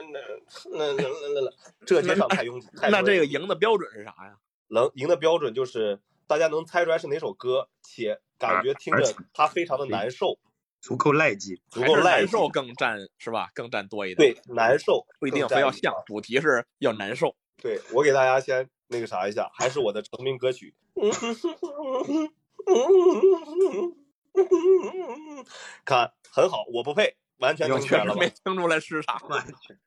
[0.70, 1.52] 那那那那，
[1.84, 2.68] 这街上太拥挤。
[2.76, 4.38] 太 那这个赢的标准是啥呀？
[4.68, 10.38] 能赢的标准就是大家能猜出来是哪首歌，且感觉听着它非常的难受，
[10.80, 12.24] 足够赖叽，足够赖记。
[12.24, 13.50] 难受更占是吧？
[13.54, 14.34] 更占多一点。
[14.34, 17.36] 对，难受不一定非要像，主题是要难受。
[17.62, 20.74] 对我给大家先那个啥一下，还是我的成名歌曲。
[25.84, 28.28] 看很好，我不配，完全能出来了吧没？
[28.30, 29.18] 听出来是啥。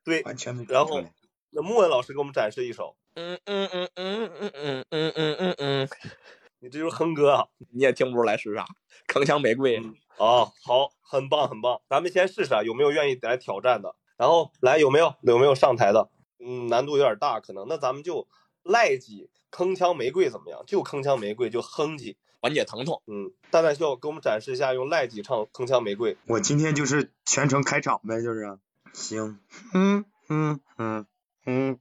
[0.04, 1.04] 对，完全没然后
[1.52, 5.89] 那莫文老师给我们展示一首，嗯嗯嗯嗯嗯嗯嗯嗯嗯嗯，
[6.60, 7.47] 你这就是哼歌啊！
[7.74, 8.66] 你也听不出来是啥。
[9.08, 9.82] 铿锵玫瑰，
[10.18, 13.95] 哦，好，很棒很棒，咱们先试试啊，有没有愿意来挑战的？
[14.18, 16.10] 然后来有没有有没有上台的？
[16.39, 18.28] 嗯，难度有点大，可能那咱们就
[18.64, 20.64] 赖几铿锵玫瑰怎么样？
[20.68, 23.02] 就铿锵玫瑰就哼几，缓解疼痛。
[23.08, 26.16] 嗯，蛋蛋秀给我们展示一下用赖几唱铿锵玫瑰。
[26.28, 28.58] 我今天就是全程开场呗，就是
[28.93, 29.39] 行，
[29.74, 31.06] 嗯嗯嗯嗯
[31.50, 31.80] 嗯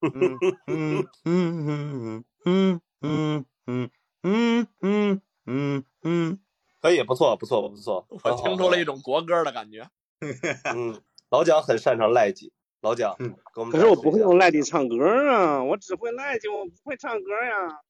[0.00, 3.90] 嗯嗯嗯嗯嗯嗯嗯
[4.22, 6.38] 嗯嗯嗯嗯，
[6.80, 9.88] 可以，不错不错不错，我听出了一种国歌的感觉。
[10.74, 13.34] 嗯，老蒋很擅长赖叽，老蒋，嗯，
[13.70, 14.96] 可是我不会用赖叽唱歌
[15.30, 17.80] 啊，我只会赖叽，我不会唱歌呀。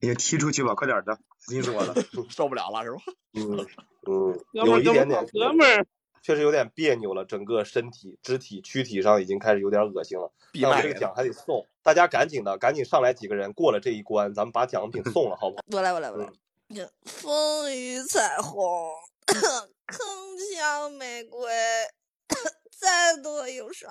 [0.00, 1.94] 你就踢出去吧，快点的，急死我了。
[2.28, 2.98] 受不了了是吧？
[3.34, 3.66] 嗯
[4.06, 5.86] 嗯，哥们儿有一点点，哥们儿，
[6.24, 10.32] 确实有点别扭了，整个身体、肢体、躯体上已经开始有点恶心了。
[10.52, 15.62] 闭麦给他但我这个奖还得送，大家赶紧的，赶紧上来几个人过了这一关，咱们把奖品送了，好不好？
[15.72, 16.32] 我来，我来，我来。
[16.74, 18.90] 这风雨彩虹，
[19.28, 21.52] 铿锵玫瑰，
[22.74, 23.90] 再多忧伤，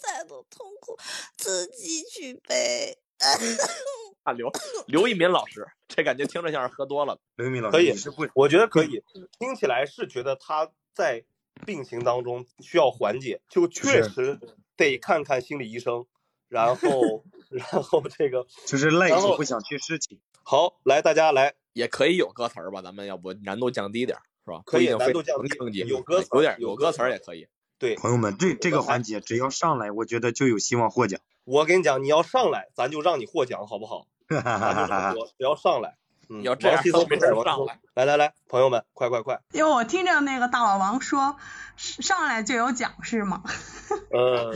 [0.00, 0.96] 再多痛苦，
[1.36, 2.96] 自己去背。
[4.22, 4.48] 啊，刘
[4.86, 7.18] 刘一民老师，这感觉听着像是喝多了。
[7.34, 7.76] 刘一鸣老师
[8.12, 9.02] 可以我觉得可以，
[9.40, 11.24] 听起来是觉得他在
[11.66, 14.38] 病情当中需要缓解，就确实
[14.76, 16.06] 得看看心理医生，
[16.48, 20.20] 然后 然后这个就是赖然后几不想去事情。
[20.42, 24.62] 好，来大家来，也可以有歌词儿吧，咱们要不难度降低点儿是吧？
[24.66, 25.36] 可以难度降
[25.70, 27.46] 低有歌词儿有点有有歌歌词儿也可以。
[27.78, 31.20] 对，朋友们，这这个环节只要上来，我觉得就有希望获奖。
[31.44, 34.06] 我跟你讲，你要上来，咱就让你获奖，好不好？
[34.28, 35.14] 哈哈咱就这么哈哈！
[35.14, 35.96] 说， 只要上来，
[36.32, 41.36] 嗯，要这样王西松没事儿王西松上来，来来来，朋友们，快快快，因为我听着那个大老王说，
[41.76, 43.42] 上来就有奖是吗？
[44.10, 44.54] 呃，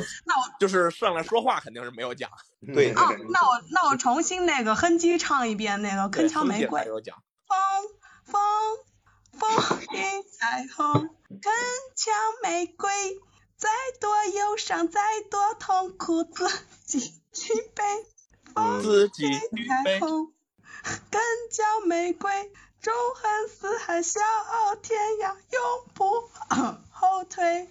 [0.59, 2.31] 就是上来说话肯定是没有奖，
[2.75, 6.85] 对，哦，那我那我重新那个哼唧唱一遍那个铿锵玫瑰。
[6.87, 7.17] 有奖。
[7.47, 7.59] 风
[8.25, 11.51] 风风雨彩虹，铿
[11.95, 12.11] 锵
[12.43, 12.91] 玫瑰，
[13.57, 13.69] 再
[14.01, 15.01] 多忧伤，再
[15.31, 17.85] 多痛苦，自己去背。
[18.55, 20.01] 风自己雨彩
[20.87, 21.19] 虹，铿
[21.51, 22.31] 锵玫瑰，
[22.81, 25.63] 纵横四海，笑傲天涯，永
[25.95, 26.05] 不
[26.91, 27.69] 后退。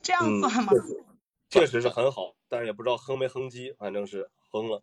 [0.00, 0.72] 这样嗯，算吗？
[0.72, 1.04] 确实
[1.50, 4.80] 确实是很好，但是也不知道哼没哼唧，反正是哼了。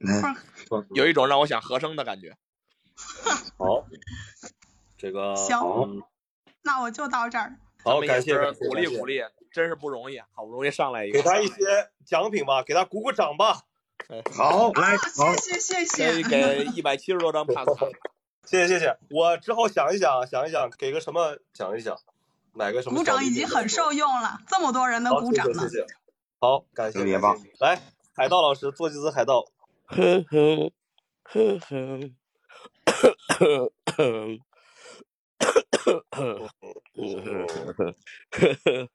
[0.94, 2.36] 有一种让我想和声的感觉。
[3.58, 3.86] 好，
[4.98, 6.04] 这个行嗯
[6.64, 7.56] 那我就到这儿。
[7.84, 13.64] 好，感谢鼓励鼓励，真是不容易，好不容易上来一个，给他一些奖品吧，给他鼓鼓掌吧。
[14.36, 16.30] 好，来，好，谢谢谢可以谢。
[16.30, 17.88] 给一百七十多张 pass 卡。
[18.46, 21.98] 谢谢谢谢，我只好想一想，想一想，给个什么想一想，
[22.54, 25.88] 买个什么鼓掌已经很受用了，这么多人的，鼓掌呢谢谢谢。
[25.88, 25.88] 谢。
[26.40, 27.40] 好，感谢特别棒。
[27.60, 27.82] 来，
[28.16, 29.46] 海盗老师做几次海盗。
[29.86, 30.72] 哼哼
[31.24, 32.12] 哼哼
[33.38, 34.40] 哼哼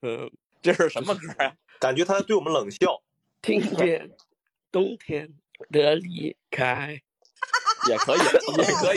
[0.01, 0.31] 哼
[0.61, 3.03] 这是什么歌呀、感觉他在对我们冷笑。
[3.41, 4.11] 听见
[4.71, 5.35] 冬天
[5.71, 7.03] 的离开，
[7.89, 8.19] 也可以，
[8.59, 8.97] 也可以。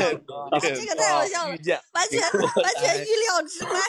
[0.75, 1.55] 这个太好笑了，
[1.93, 2.21] 完全
[2.63, 3.79] 完全预料之外。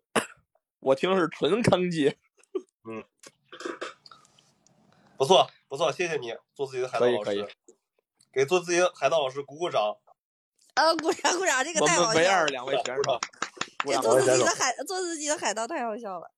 [0.80, 2.16] 我听是纯坑机。
[2.86, 3.02] 嗯，
[5.16, 7.56] 不错不错，谢谢你，做自己的海盗老可以可以师，
[8.32, 9.96] 给做自己的海盗老师鼓鼓掌。
[10.74, 12.46] 啊，鼓掌鼓掌，这个我太好笑了们唯二。
[12.48, 13.18] 两位选手，
[14.02, 16.30] 做自己的海做自己的海盗太好笑了。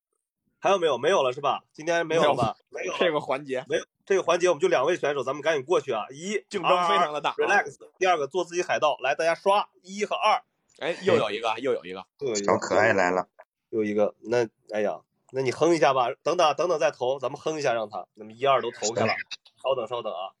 [0.59, 0.97] 还有没有？
[0.97, 1.63] 没有了是吧？
[1.73, 2.55] 今天没有了吧？
[2.69, 6.05] 没有了这个环节没有这个环节，我们就两位选手，咱们赶紧过去啊！
[6.11, 10.41] 一竞争非常的大啊 Relax，第二个做自己海盗，来大家刷一和二，
[10.79, 13.27] 哎，又有一个，又有一个，又有一个小可爱来了，
[13.69, 15.01] 又一个，那哎呀，
[15.31, 19.13] 那你哼一下吧，等等等等再投，咱们哼一下让他，那么一二都投开了，
[19.61, 20.31] 稍等稍等啊，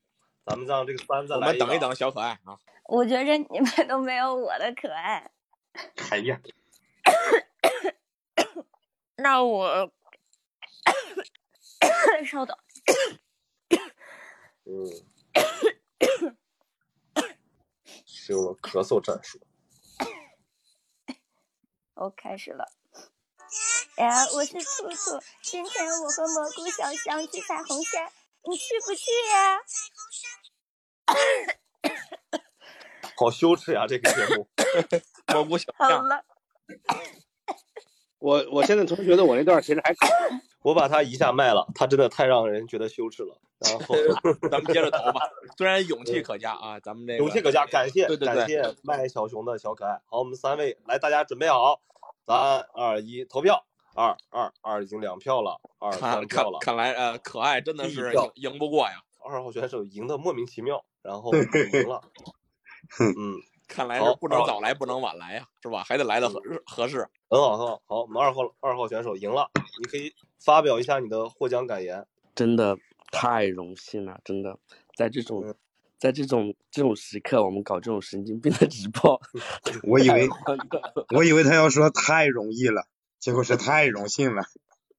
[0.45, 2.57] 咱们让这个三再来们等一等，小可爱啊。
[2.85, 5.29] 我觉着你们都没有我的可爱。
[6.09, 6.39] 哎呀，
[9.17, 9.91] 那我
[12.25, 12.55] 稍等，
[14.65, 14.91] 嗯，
[18.05, 19.39] 使用了咳嗽战术。
[21.95, 22.65] 我开始了。
[23.97, 28.11] 呀，我是兔兔，今天我和蘑菇小象去彩虹山，
[28.43, 29.59] 你去不去呀？
[33.17, 34.47] 好羞耻呀、这个节目。
[35.33, 36.23] 蘑菇小好了，
[38.19, 40.09] 我我现在突然觉得我那段其实还可以。
[40.63, 43.39] 我把他一下卖了，他真的太让人觉得羞耻了。
[43.59, 43.95] 然后
[44.51, 45.21] 咱们接着投吧。
[45.57, 50.01] 虽然勇气可嘉啊，咱们这个勇气可嘉，感谢对对对感谢卖小熊的小可爱。
[50.07, 51.79] 好，我们三位来，大家准备好，
[52.25, 53.63] 三二一，投票。
[53.95, 56.59] 二二二已经两票了，二看看三票了。
[56.59, 59.01] 看来呃，可爱真的是票赢赢不过呀。
[59.23, 62.01] 二号选手赢得莫名其妙，然后赢了。
[62.99, 65.83] 嗯，看来是不能早来，不能晚来呀，是吧？
[65.83, 67.07] 还得来的合合适。
[67.29, 69.49] 很好，很好，好，我们二号二号选手赢了，
[69.79, 70.13] 你可以
[70.43, 72.05] 发表一下你的获奖感言。
[72.33, 72.77] 真的
[73.11, 74.57] 太荣幸了，真的，
[74.95, 75.55] 在这嗯种，
[75.97, 79.19] 在这种这种时刻，我们搞这种神经病的直播，
[79.83, 80.29] 我以为
[81.15, 82.87] 我以为他要说太容易了，
[83.19, 84.43] 结果是太荣幸了。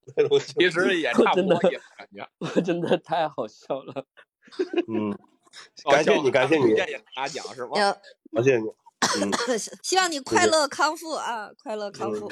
[0.57, 2.27] 其实也 真的差不多，也感觉。
[2.39, 4.05] 我真的太好笑了。
[4.87, 5.17] 嗯，哦
[5.89, 6.73] 感谢你，感谢你，
[7.15, 7.71] 拿奖是吗？
[7.75, 7.91] 要
[8.33, 8.65] 感谢你。
[9.21, 9.31] 嗯，
[9.81, 12.29] 希望你快乐康复啊，快乐康复。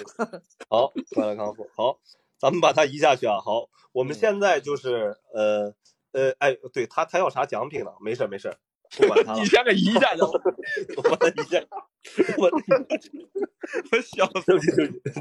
[0.69, 1.67] 好，快乐康复。
[1.75, 1.97] 好，
[2.39, 3.39] 咱们把它移下去啊。
[3.39, 5.73] 好，我嗯们现在就是呃
[6.11, 7.91] 呃，哎，对他他要啥奖品呢？
[8.01, 8.53] 没事没事，
[8.97, 9.45] 不管他了你。
[9.45, 10.29] 先给移下去了，
[10.97, 11.67] 我把它移下去，
[12.37, 12.51] 我
[13.91, 14.71] 我笑死对不起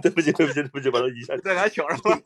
[0.03, 1.43] 对不起对不起对不起对不起，把它移下去。
[1.43, 2.21] 再来请上吧。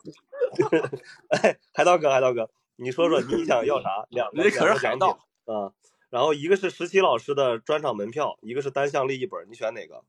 [1.29, 4.07] 哎，海盗哥海盗哥，你说说你想要啥？
[4.09, 5.73] 两个你可是海盗啊。
[6.09, 10.03] 然后一个是十七老师的专场门票，一个是单向力一本，你选哪个？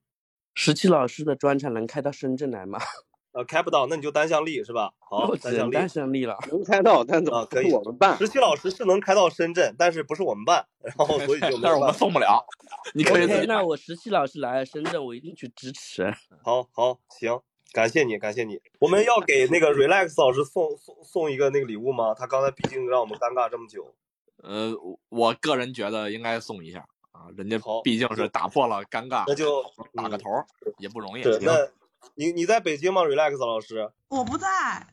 [0.55, 2.79] 十七老师的专场能开到深圳来吗？
[3.33, 4.93] 呃，开不到，那你就单向力是吧？
[5.01, 6.37] 好，我只能单向力单向力了。
[6.51, 7.71] 能开到，但怎啊，么可以。
[7.71, 8.19] 是我们办？
[8.19, 11.95] 十七老师是能开到深圳，但是不是我们办，然后所以就 没但是我们。
[11.95, 12.45] 送不了，
[12.95, 16.13] 你可以 OK，己那我十七老师来深圳，我一定去支持。
[16.43, 17.41] 好好行，
[17.73, 18.61] 感谢你，感谢你。
[18.81, 22.13] 我们要给那个 Relax 老师送送送一个那个礼物吗？
[22.13, 23.95] 他刚才毕竟让我们尴尬这么久。
[24.43, 24.73] 呃，
[25.09, 29.65] 我个人觉得应该送一下啊，人家毕竟是打破了尴尬，那就
[29.95, 30.47] 打个嗯头儿
[30.79, 31.23] 也不容易。
[31.23, 31.53] 对那，
[32.15, 33.91] 你你在北京吗？Relax 老师？
[34.09, 34.87] 我不在，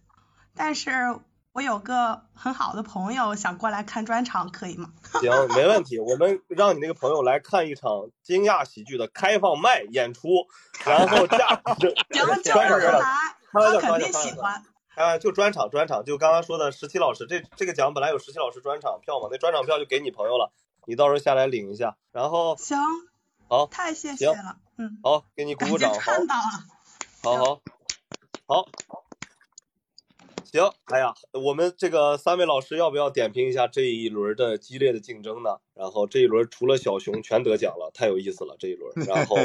[0.56, 1.20] 但是
[1.52, 4.92] 我有个很好的朋友想过来看专场，可以吗？
[5.20, 5.98] 行，没问题。
[6.00, 10.30] 我们让你那个朋友来看一场惊讶喜剧的开放麦演出，
[10.86, 14.64] 然后价值行，就专场让他来，他肯定喜欢。
[15.00, 20.52] 啊，就专场专场，就刚刚说的十七老师，这这个奖本来有十七老师专场票嘛，那专场票就给你朋友了，
[20.86, 21.96] 你到时候下来领一下。
[22.12, 22.78] 然后行，
[23.48, 26.42] 好，太谢谢了，嗯，好，给你鼓鼓掌，好，看到了。
[27.24, 27.62] 好好
[28.46, 28.66] 好，
[30.52, 35.60] 行，哎呀，我们这个三位老师要不要点评一下这一轮的激烈的竞争呢？
[35.76, 38.92] 然后这一轮除了小熊全得奖了，太有意思了这一轮。
[39.06, 39.38] 然后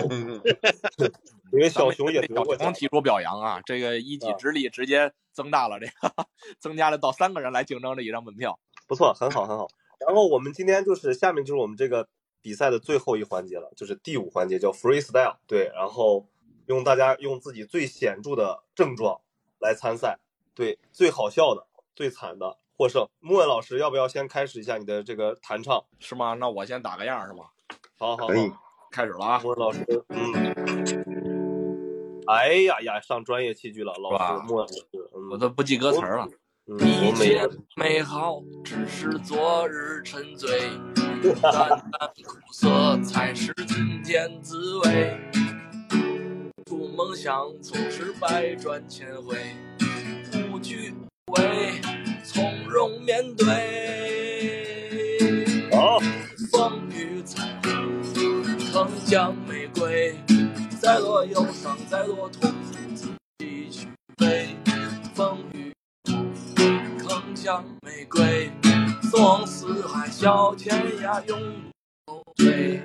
[1.53, 6.27] 因为小熊也得过奖提出表扬啊，这个一己之力直接增大了这个，
[6.59, 8.59] 增加了到三个人来竞争这一张门票。
[8.87, 9.69] 不错，很好很好。
[10.07, 12.09] 然后我们今天就是下面就是我们这个
[12.41, 15.37] 比赛的最后一环节了，就是第五环节叫 freestyle。
[15.47, 16.27] 对，然后
[16.67, 19.21] 用大家用自己最显著的症状
[19.61, 20.19] 来参赛，
[20.55, 23.09] 对，最好笑的、最惨的获胜。
[23.21, 25.85] 莫文老师，要不要先开始一下你的这个弹唱？
[25.99, 26.35] 是吗？
[26.35, 27.47] 那我先打个样儿是吗？
[27.99, 28.35] 好好好
[28.91, 29.41] 开始了啊！
[29.43, 30.25] 莫文老师，嗯，
[32.29, 36.29] 哎呀呀，上专业器具了，老师，莫文老师，嗯，我都不记歌词了。
[36.67, 37.47] 嗯，一切
[37.77, 40.61] 美好只是昨日沉醉，
[41.43, 45.19] 淡淡苦涩才是今天滋味。
[46.65, 49.37] 逐梦想总是百转千回，
[49.74, 49.74] 不
[50.65, 50.95] 惧
[51.27, 51.79] 无畏，
[52.25, 53.45] 从容面对。
[55.71, 55.99] 好，
[56.51, 58.03] 风雨彩虹，
[58.73, 60.17] 铿锵玫瑰，
[60.81, 63.09] 再多忧伤，再多痛苦，自
[63.39, 64.57] 己去背。
[65.15, 65.71] 风雨
[66.07, 68.51] 铿锵玫瑰，
[69.11, 71.39] 纵横四海，笑天涯，永
[72.07, 72.83] 不后退。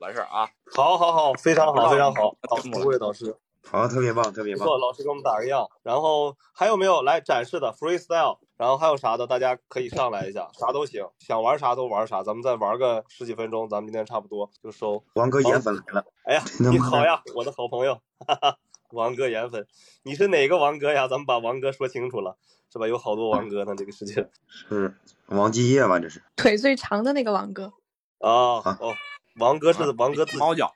[0.00, 0.46] 完事儿啊！
[0.76, 3.34] 好好好，非常好，非常好，好，听过诸位导师，
[3.70, 4.60] 好，特别棒，特别棒。
[4.60, 5.68] 不错，老师给我们打个样。
[5.82, 8.38] 然后还有没有来展示的 freestyle？
[8.56, 12.22] 然后还有啥的，大家可以上来一下，啥都行，想玩啥都玩啥。
[12.22, 15.02] 咱们再玩个十几分钟，咱们今天差不多就收。
[15.14, 17.94] 王哥颜粉来了，哎呀，你好呀，我的好朋友，
[18.26, 18.56] 哈哈，
[18.90, 19.66] 王哥颜粉，
[20.04, 21.08] 你是哪个王哥呀？
[21.08, 22.36] 咱们把王哥说清楚了，
[22.72, 22.86] 是吧？
[22.86, 24.30] 有好多王哥呢，这个世界。
[24.46, 24.96] 是
[25.26, 25.98] 王继业吧？
[25.98, 27.72] 这是腿最长的那个王哥。
[28.18, 28.30] 啊
[28.78, 28.94] 哦，
[29.40, 30.72] 王哥是王哥自己猫脚，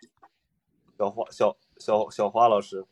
[0.99, 2.85] 小花小小小花老师，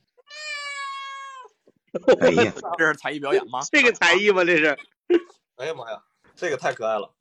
[2.21, 3.61] 哎呀，这是才艺表演吗？
[3.71, 4.45] 这个才艺吗？
[4.45, 4.79] 这是？
[5.57, 6.03] 哎呀妈呀，
[6.35, 7.13] 这个太可爱了！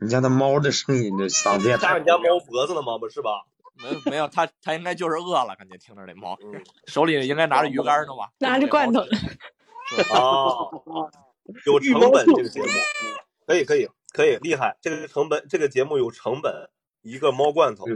[0.00, 2.98] 你家那猫的声音，这嗓子也太扎你家猫脖子了吗？
[2.98, 3.44] 不是吧？
[3.82, 6.36] 没有没有，它它应该就是饿了，感觉听着那猫，
[6.86, 8.30] 手里应该拿着鱼竿呢吧？
[8.38, 9.00] 拿着罐头。
[10.14, 11.10] 哦，
[11.66, 12.68] 有成本这个节目，
[13.46, 14.76] 可以可以可以，厉害！
[14.80, 16.70] 这个成本，这个节目有成本，
[17.00, 17.86] 一个猫罐头，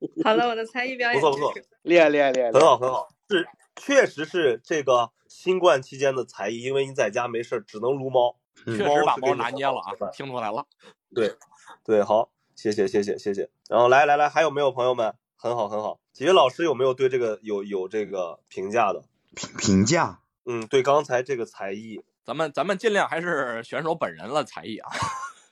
[0.24, 3.46] 好了，我的才艺表演不错不错，厉害厉害厉害，很好很好，是
[3.76, 10.66] 确实是这个新冠期间的才艺，因为你在家没事儿只能撸猫，确实把猫拿捏了啊，听出来了。
[11.14, 11.36] 对
[11.84, 13.50] 对，好，谢谢谢谢谢谢。
[13.68, 15.14] 然后来来来，还有没有朋友们？
[15.42, 19.02] 很好很好，几位老师有没有对这个有有这个评价的？
[19.34, 20.20] 评评价？
[20.44, 24.90] 嗯，对刚才这个才艺，咱们咱们尽量还是选手本人了才艺啊，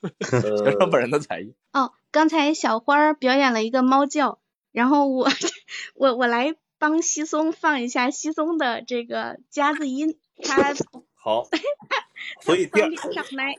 [0.00, 1.54] 呃选手本人的才艺。
[1.72, 4.40] 哦，刚才小花儿表演了一个猫叫，
[4.72, 5.28] 然后我
[5.94, 10.74] 我我来帮西松放一下西松的这个夹子音，他
[11.14, 11.48] 好，
[12.42, 13.54] 所以第二放上来，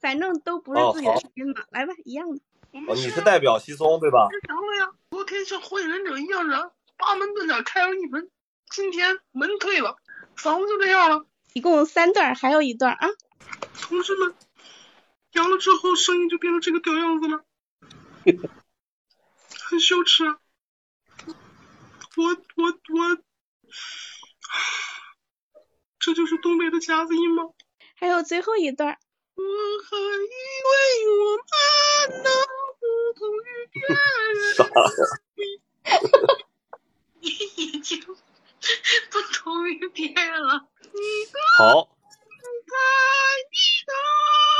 [0.00, 2.40] 反正都不是哦自己的好声音嘛，来吧，一样的。
[2.88, 4.28] 哦，你是代表西松对吧？
[4.46, 8.28] 想了呀，昨天像火影忍者一样的八门遁甲开了一门，
[8.70, 9.96] 今天门退了，
[10.36, 11.26] 房子就这样了。
[11.54, 13.08] 一共三段，还有一段啊。
[13.80, 14.34] 同志们，
[15.36, 17.44] 阳了之后声音就变成这个屌样子了，
[19.64, 20.40] 很羞耻啊！
[22.16, 22.24] 我
[22.56, 23.18] 我我，
[25.98, 27.50] 这就是东北的夹子音吗？
[27.96, 28.98] 还有最后一段。
[29.34, 30.32] 我还以
[30.64, 30.74] 为
[31.12, 31.44] 我们
[32.22, 32.32] 能
[32.80, 32.84] 不
[33.18, 33.94] 同于别人，
[34.54, 35.04] 啥呀？
[37.20, 38.00] 已经
[39.10, 40.66] 不同于别人了。
[40.80, 40.90] 你
[41.30, 42.72] 的好，在
[43.50, 44.55] 你的心门，我此刻我的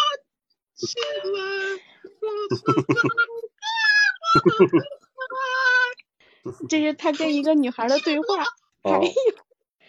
[6.68, 8.26] 这是他跟一个女孩的对话。
[8.82, 9.00] 哦，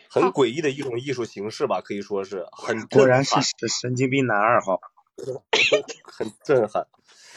[0.09, 4.79] 很诡异的一种艺术形式吧，可以说是很果然是，神神经病男二号。
[6.03, 6.87] 很震撼。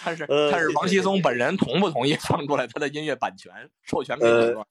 [0.02, 4.66] 但是呃但是王熙松本人同不同意放出来他的音乐版权授权给呃这段？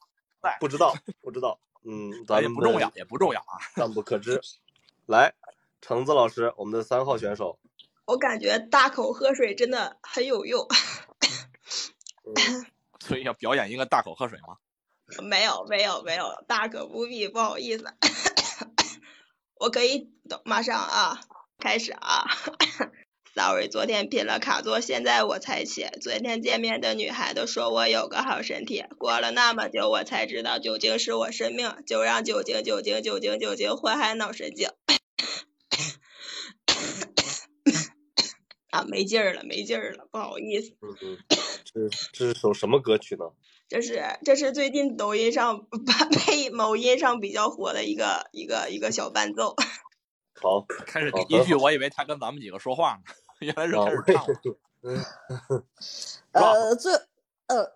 [0.60, 3.60] 不知道，不知道，嗯，咱们也不重要，也不重要啊。
[3.76, 4.42] 暂不可知。
[5.06, 5.36] 来，
[5.82, 7.60] 橙子老师，我们的三号选手，
[8.10, 10.68] 我感觉大口喝水真的很有用。
[13.00, 14.58] 所以要表演一个大口喝水吗？
[15.22, 17.86] 没有没有没有，大可不必，不好意思。
[19.62, 20.10] 我可以
[20.44, 21.22] 马上啊，
[21.60, 22.26] 开始啊。
[23.36, 25.88] Sorry，昨天拼了卡座，现在我才起。
[26.02, 34.72] 昨天见面的女孩都说我有个好身体，过了那么久，我才知道酒精是我生命，就让酒精酒精酒精酒精祸害脑神经。
[38.72, 40.74] 啊，没劲儿了，没劲儿了，不好意思。
[40.82, 41.18] 嗯嗯，
[41.66, 43.26] 这这是首什么歌曲呢？
[43.70, 45.68] 这是这是最近抖音上
[46.12, 49.56] 配某音上比较火的一个一个一个小伴奏。
[50.42, 53.02] 好，开始好第一句，我以为他跟咱们几个说话呢，
[53.42, 54.34] 原来是啊开始唱了。
[54.82, 55.04] 嗯，
[56.32, 56.94] 呃，最
[57.48, 57.70] 呃，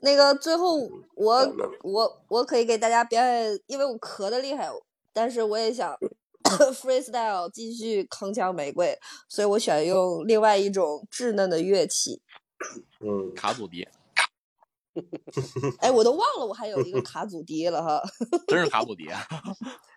[0.00, 0.76] 那个最后
[1.14, 4.68] 我我我可以给大家表演，因为我咳的厉害，
[5.12, 5.96] 但是我也想
[6.74, 8.98] freestyle 继续铿锵玫瑰，
[9.28, 12.20] 所以我选用另外一种稚嫩的乐器。
[13.00, 13.86] 嗯，卡祖笛，
[15.80, 18.02] 哎，我都忘了我还有一个卡祖笛了哈。
[18.48, 19.26] 真是卡祖笛啊！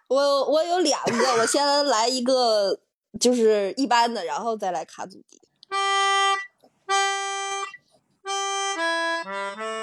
[0.07, 2.79] 我我有两个，我先来一个
[3.19, 5.41] 就是一般的，然后再来卡祖笛。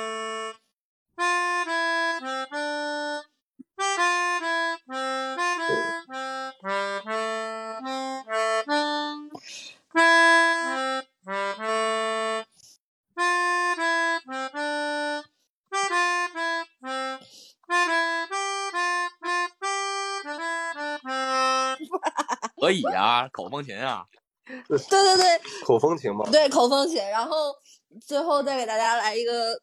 [22.73, 24.07] 可以啊，口风琴啊，
[24.47, 26.25] 对对对口风琴嘛。
[26.31, 26.97] 对，口风琴。
[26.97, 27.55] 然后
[28.01, 29.61] 最后再给大家来一个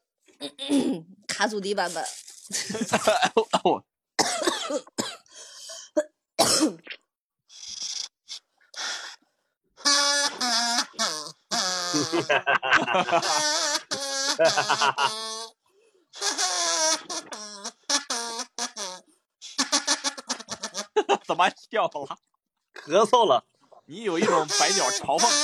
[1.27, 2.05] 卡祖笛版本。
[21.25, 22.17] 怎么笑了？
[22.85, 23.45] 咳嗽了。
[23.85, 25.29] 你有一种百鸟朝凤。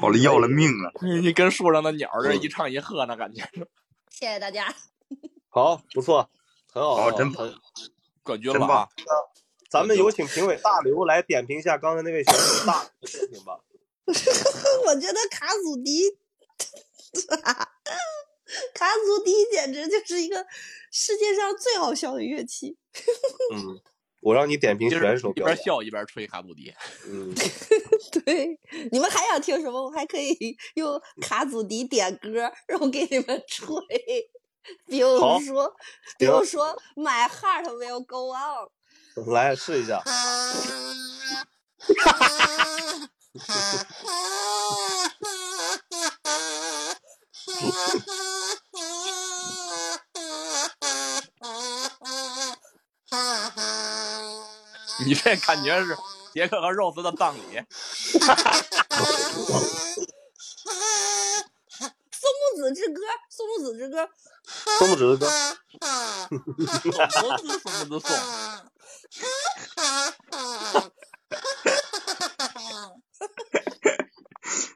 [0.00, 0.92] 要了要了命了！
[1.02, 3.68] 你你跟树上的鸟这一唱一和，那感觉是。
[4.10, 4.72] 谢谢大家。
[5.48, 6.30] 好，不错，
[6.72, 7.52] 很好，好，真棒，
[8.22, 8.88] 冠军了啊！
[9.68, 13.58] 咱们有请评委大刘来点评一下刚才那位选手大刘的作品吧。
[14.86, 16.16] 我觉得卡祖笛，
[18.74, 20.46] 卡祖笛简直就是一个
[20.90, 22.76] 世界上最好笑的乐器。
[23.52, 23.80] 嗯，
[24.20, 26.72] 我让你点评选手，一边笑一边吹卡祖笛。
[27.08, 27.34] 嗯，
[28.24, 28.58] 对，
[28.92, 29.84] 你们还想听什么？
[29.84, 33.66] 我还可以用卡祖笛点歌，然后给你们吹。
[34.86, 35.74] 比如说，
[36.18, 38.68] 比如说，My heart will go on。
[39.32, 40.02] 来试一下。
[55.04, 55.98] 你这感觉是
[56.32, 57.40] 杰克和肉丝的葬礼。
[62.12, 64.08] 松木子之歌，松木子之歌，
[64.78, 65.26] 松木子之歌。
[67.10, 68.08] 松木子，松木子松。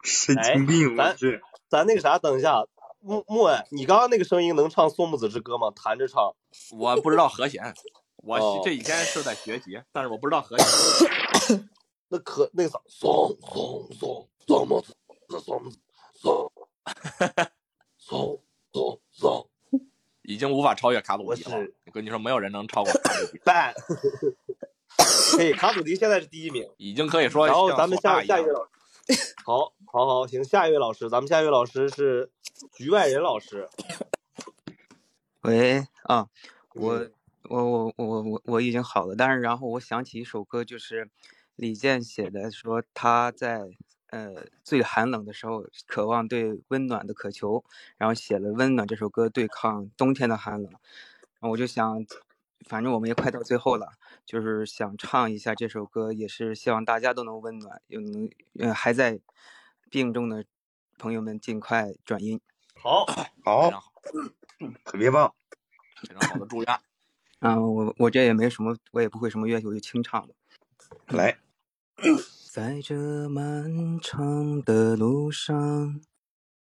[0.03, 0.97] 神经病！
[0.97, 1.17] 咱
[1.69, 2.65] 咱那个啥，等一下，
[3.01, 5.73] 木木哎，你刚刚那个声音能唱《松木子之歌》吗？
[5.77, 6.35] 弹着唱。
[6.77, 7.75] 我不知道和弦，
[8.17, 11.69] 我这几天是在学习，但是我不知道和弦。
[12.09, 14.97] 那可那个啥，松松松松木子，
[15.29, 15.79] 松木子
[16.15, 16.51] 松，
[17.99, 18.41] 松
[18.73, 19.51] 松松，
[20.23, 21.59] 已经无法超越卡祖笛了。
[21.85, 22.91] 我跟你说，没有人能超过
[23.45, 23.75] 卡。
[24.99, 25.39] 赞。
[25.39, 27.47] 可以，卡祖笛现在是第一名，已经可以说。
[27.47, 28.70] 然后咱们下下一位老师。
[29.45, 32.31] 好，好，好，行，下一位老师，咱们下一位老师是
[32.73, 33.69] 局外人老师。
[35.43, 36.29] 喂啊，
[36.75, 37.09] 我
[37.45, 41.09] 我我我我我已经好了，但是然后我想起一首歌，就是
[41.57, 43.70] 李健写的，说他在
[44.11, 47.65] 呃最寒冷的时候渴望对温暖的渴求，
[47.97, 50.70] 然后写了《温暖》这首歌对抗冬天的寒冷。
[50.70, 52.05] 然后我就想，
[52.67, 53.93] 反正我们也快到最后了，
[54.27, 58.29] 就是想唱一下这首歌，也是希望大家都能温暖，又能
[58.59, 59.21] 呃还在
[59.91, 60.45] 病中的
[60.99, 62.41] 朋友们尽快转阴。
[62.75, 63.07] 好，
[63.45, 63.71] 好，
[64.85, 65.35] 特别棒，
[66.03, 66.81] 非常好的祝愿。
[67.41, 70.35] 嗯，我我这也没什么，我也不会什么乐器，我就清唱了。
[71.07, 71.39] 来，
[72.53, 76.01] 在这漫长的路上，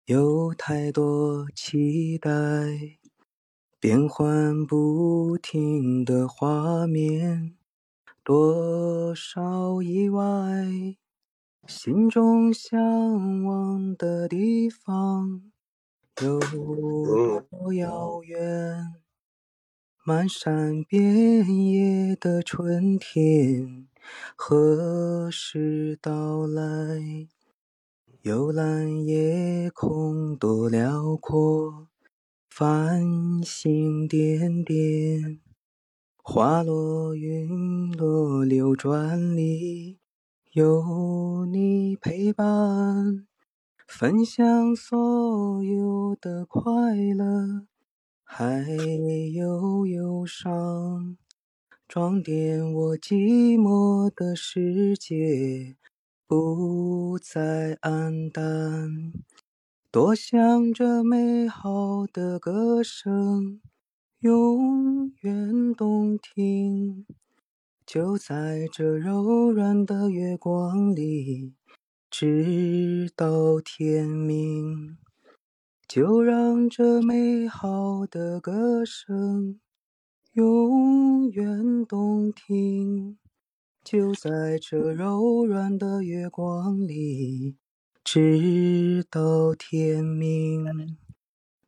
[0.06, 2.30] 有太多期待，
[3.84, 7.58] 变幻不停的画面，
[8.24, 10.24] 多少意外，
[11.68, 15.42] 心中向往的地方
[16.22, 16.40] 有
[17.50, 18.94] 多遥远？
[20.06, 23.90] 漫山遍野的春天
[24.38, 27.28] 何时到来？
[28.22, 31.90] 幽蓝夜空多辽阔，
[32.56, 35.40] 繁星点点，
[36.18, 39.98] 花落云落流转里
[40.52, 43.26] 有你陪伴，
[43.88, 47.66] 分享所有的快乐。
[48.24, 48.64] 还
[49.34, 51.18] 有忧伤，
[51.88, 55.76] 装点我寂寞的世界，
[56.28, 59.12] 不再黯淡。
[59.94, 63.62] 多想这美好的歌声
[64.22, 67.06] 永远动听，
[67.86, 71.54] 就在这柔软的月光里，
[72.10, 74.98] 直到天明。
[75.88, 79.60] 就让这美好的歌声
[80.32, 83.20] 永远动听，
[83.84, 87.58] 就在这柔软的月光里，
[88.04, 90.98] 直到天明。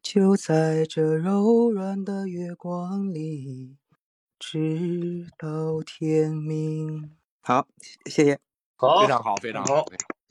[0.02, 3.78] 就在这柔软的月光里，
[4.38, 7.16] 直到天明。
[7.42, 7.68] 好，
[8.06, 8.40] 谢谢。
[8.76, 9.78] 好，非常好，非常好。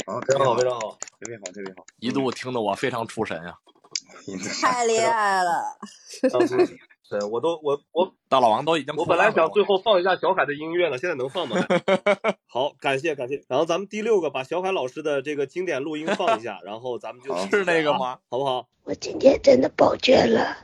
[0.06, 1.84] 好，非常好，非常好，特别好，特别好。
[1.98, 3.58] 一度听得我非常出神啊！
[4.60, 5.78] 太厉害了！
[7.10, 11.56] 当初是，我都我我大老王都已经我本来想最后放一下小海的音乐呢，现在能放吗？
[12.48, 13.42] 好，感谢感谢。
[13.48, 18.18] 然后咱们第六个把小海老师的这个经典录音放一下，然后咱们就是那个吗？
[18.30, 18.68] 好不好？
[18.84, 20.56] 我今天真的饱倦了，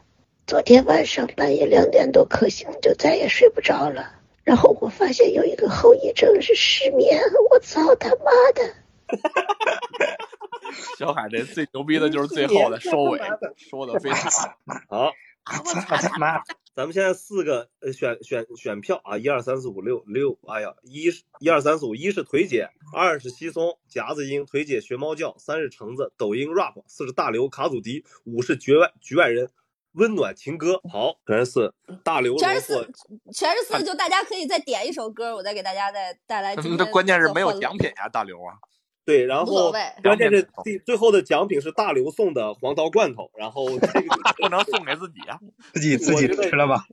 [0.47, 4.13] 昨天晚上半夜两点多可醒，就再也睡不着了。
[4.43, 8.75] 然后我发现有一个后遗症是失眠，我操他妈的！
[10.99, 13.21] 小海这最牛逼的就是最后的收尾，
[13.57, 14.31] 说的非常
[14.89, 15.13] 好。
[15.65, 16.43] 他妈！
[16.75, 29.51] 咱们现在四个呃选选选票啊，一二三四五六六，哎呀，一是一二三四五，一是腿姐，二是稀松夹子音，腿姐学猫叫，三是橙子抖音 rap，四是大刘卡祖笛，五是局外局外人
[29.93, 30.81] 温暖情歌。
[30.91, 31.75] 好，全是四，
[32.05, 32.93] 大刘全是四，
[33.35, 38.55] 全是四，就大家可以再点一首歌，我再给大家再带来 今天这关键是没有奖品呀，大刘啊！
[39.05, 39.73] 对，然后
[40.03, 44.03] 关键是第最后的奖品是大刘送的黄桃罐头，然后这个
[44.41, 45.41] 不能送给自己啊，
[45.75, 46.85] 自己自己吃了吧。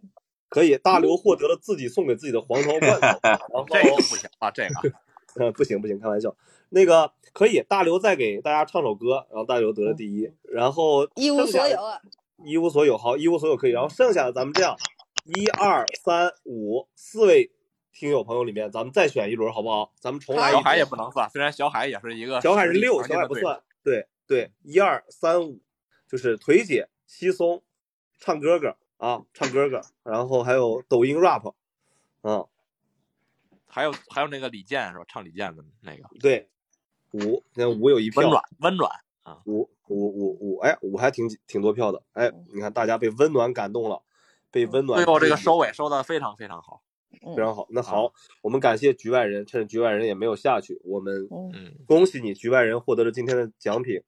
[0.50, 4.94] 可以，大刘获得了自己送给自己的黄桃罐头，然后 这个不行啊，这个
[5.36, 6.36] 嗯不行不行，开玩笑。
[6.70, 12.02] 那个可以，大刘再给大家唱首歌，然后大刘得了第一，然后一无所有啊。
[12.44, 14.76] 一无所有，好，一无所有可以，然后剩下的咱们这样，
[15.26, 17.52] 一二三五四位
[17.98, 19.92] 听友朋友里面，咱们再选一轮好不好？
[20.00, 23.60] 咱们重来一小海也不能算，虽然小海也是一个小海是六，小海不算。
[23.84, 25.60] 对对，一二三五，
[26.08, 27.64] 就是腿姐、稀松、
[28.20, 31.56] 唱哥哥啊，唱哥哥，然后还有抖音 rap，
[32.22, 32.46] 嗯，
[33.66, 35.06] 还有还有那个李健是吧？
[35.08, 36.48] 唱李健的那个对，
[37.14, 38.92] 五，现在五有一票，温暖温暖
[39.24, 44.04] 啊，五五五五，哎，五还挺挺多票的，哎，你看大家被温暖感动了，
[44.52, 46.84] 被温暖最后这个收尾收的非常非常好。
[47.36, 47.68] 非常好。
[47.70, 54.02] 那好，我们感谢局外人，趁着局外人也没有下去，我们嗯恭喜你，局外人获得了今天的奖品，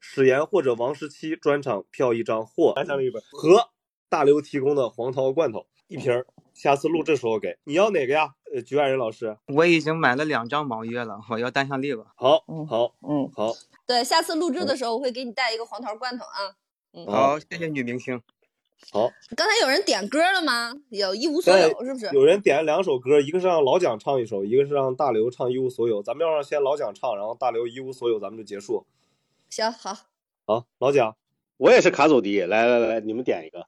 [0.00, 3.70] 史岩或者王十七专场票一张或单向一本和
[4.08, 6.26] 大刘提供的黄桃罐头一瓶儿。
[6.54, 8.34] 下次录制时候给你要哪个呀？
[8.54, 9.38] 呃，局外人老师。
[9.46, 12.12] 我已经买了两张毛约了，我要单向力吧。
[12.14, 13.54] 好，好，嗯，好，
[13.86, 16.56] 对，下次录制的时候我会给你带一个黄桃罐头啊。
[16.92, 18.20] 嗯，好，谢谢女明星。
[18.90, 20.74] 好，刚才有人点歌了吗？
[20.90, 22.10] 有一无所有是不是？
[22.12, 26.00] 有人点了两首歌，一个是让老蒋唱一首，一个是让大刘唱《一无所有》。
[26.02, 28.84] 咱们要让先老蒋唱，然后大刘《一无所有》，咱们就结束。
[29.48, 29.96] 行，好，
[30.46, 31.16] 好，老蒋，
[31.56, 33.66] 我也是卡祖笛，来来来，你们点一个。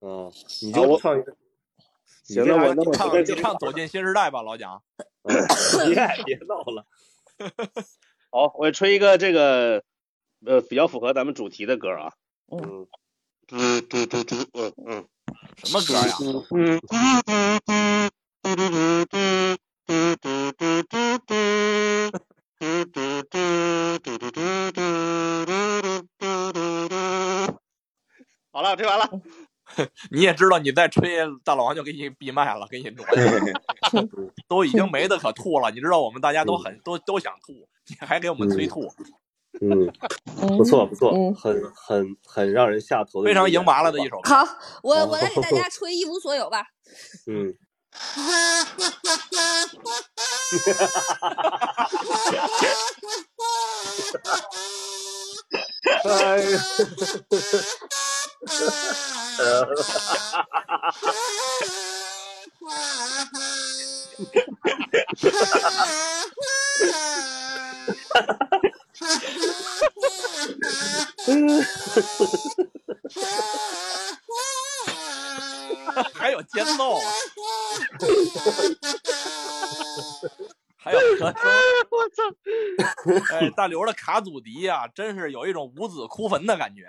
[0.00, 0.30] 嗯，
[0.62, 1.36] 你就唱一个。
[2.22, 4.82] 行，那我那我唱我随便你唱《走进新时代》吧，老蒋。
[5.24, 5.34] 别
[6.24, 6.86] 别闹了。
[8.30, 9.82] 好，我吹一个这个
[10.46, 12.12] 呃比较符合咱们主题的歌啊。
[12.52, 12.86] 嗯。
[13.46, 15.06] 嘟嘟嘟嘟，嗯嗯。
[15.64, 16.16] 什么歌呀？
[16.50, 16.80] 嗯。
[28.52, 29.08] 好了，吹完了。
[30.10, 33.04] 你也知道，你再吹大老王就给你闭麦了，给你挪，
[34.46, 35.70] 都已经没得可吐了。
[35.70, 37.52] 你知道我们大家都很都都想吐，
[37.88, 38.88] 你还给我们催吐，
[39.60, 39.92] 嗯，
[40.56, 44.20] 不错不错，很很很让人下头的，非常赢麻了的一首。
[44.24, 44.46] 好，
[44.82, 46.64] 我我 来给大家吹一无所有吧。
[47.26, 47.54] 嗯。
[47.96, 49.54] 哈哈哈哈哈
[54.24, 54.48] 哈
[56.04, 56.58] 哎呀！
[76.12, 76.98] 还有节奏，
[80.76, 81.32] 还有和声。
[81.90, 82.22] 我操！
[83.32, 86.88] 哎，大刘的卡祖笛呀、真是有一种五子哭坟的感觉。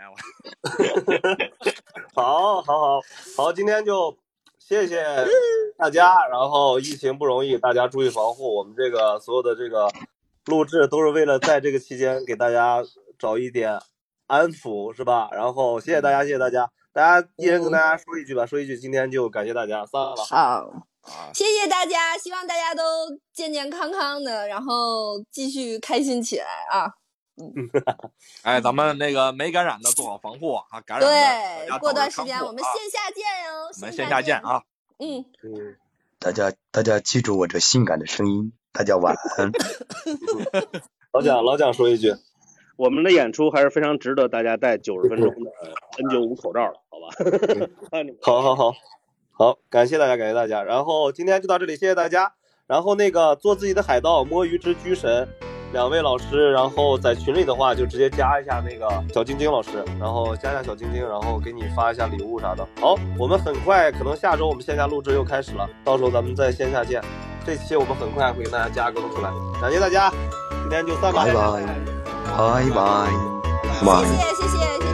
[2.13, 2.99] 好，好，好，
[3.37, 4.17] 好，今天就
[4.57, 5.05] 谢谢
[5.77, 6.25] 大家。
[6.27, 8.55] 然后疫情不容易，大家注意防护。
[8.55, 9.91] 我们这个所有的这个
[10.45, 12.83] 录制都是为了在这个期间给大家
[13.17, 13.79] 找一点
[14.27, 15.29] 安抚，是吧？
[15.31, 16.69] 然后谢谢大家，谢谢大家。
[16.93, 20.15] 大家一人跟大家说一句吧，说一句，今天就感谢大家，散了。
[20.15, 20.71] 好，
[21.33, 22.83] 谢谢大家，希望大家都
[23.33, 26.93] 健健康康的，然后继续开心起来啊！
[27.37, 27.69] 嗯
[28.43, 34.63] 哎，咱们那个没感染的做好防护啊，感染的对，过段时间我们线下见哟，我们线下见啊！
[34.99, 35.75] 嗯，嗯，
[36.17, 39.49] 大家大家记住我这性感的声音，大家晚安。
[41.13, 42.13] 老蒋，老蒋说一句，
[42.75, 45.51] 我们的演出还是非常值得大家戴九十分钟的
[46.03, 47.07] N95 口罩的，好吧？
[48.21, 48.73] 好好好，
[49.31, 50.61] 好，感谢大家，感谢大家。
[50.61, 52.33] 然后今天就到这里，谢谢大家。
[52.67, 55.25] 然后那个做自己的海盗，摸鱼之居神，
[55.75, 62.65] 两位老师，然后在群里的话就直接加一下那个小晶晶老师，然后加一下小晶晶，然后给你发一下礼物啥的。
[62.79, 67.01] 好，我们很快，可能下周我们线下录制又开始了，到时候咱们在线下见。
[67.45, 69.29] 这期我们很快会给大家加更出来，
[69.61, 70.09] 感谢大家，
[70.61, 71.41] 今天就散吧，拜拜，
[72.37, 73.09] 拜拜，
[73.85, 74.84] 拜谢谢谢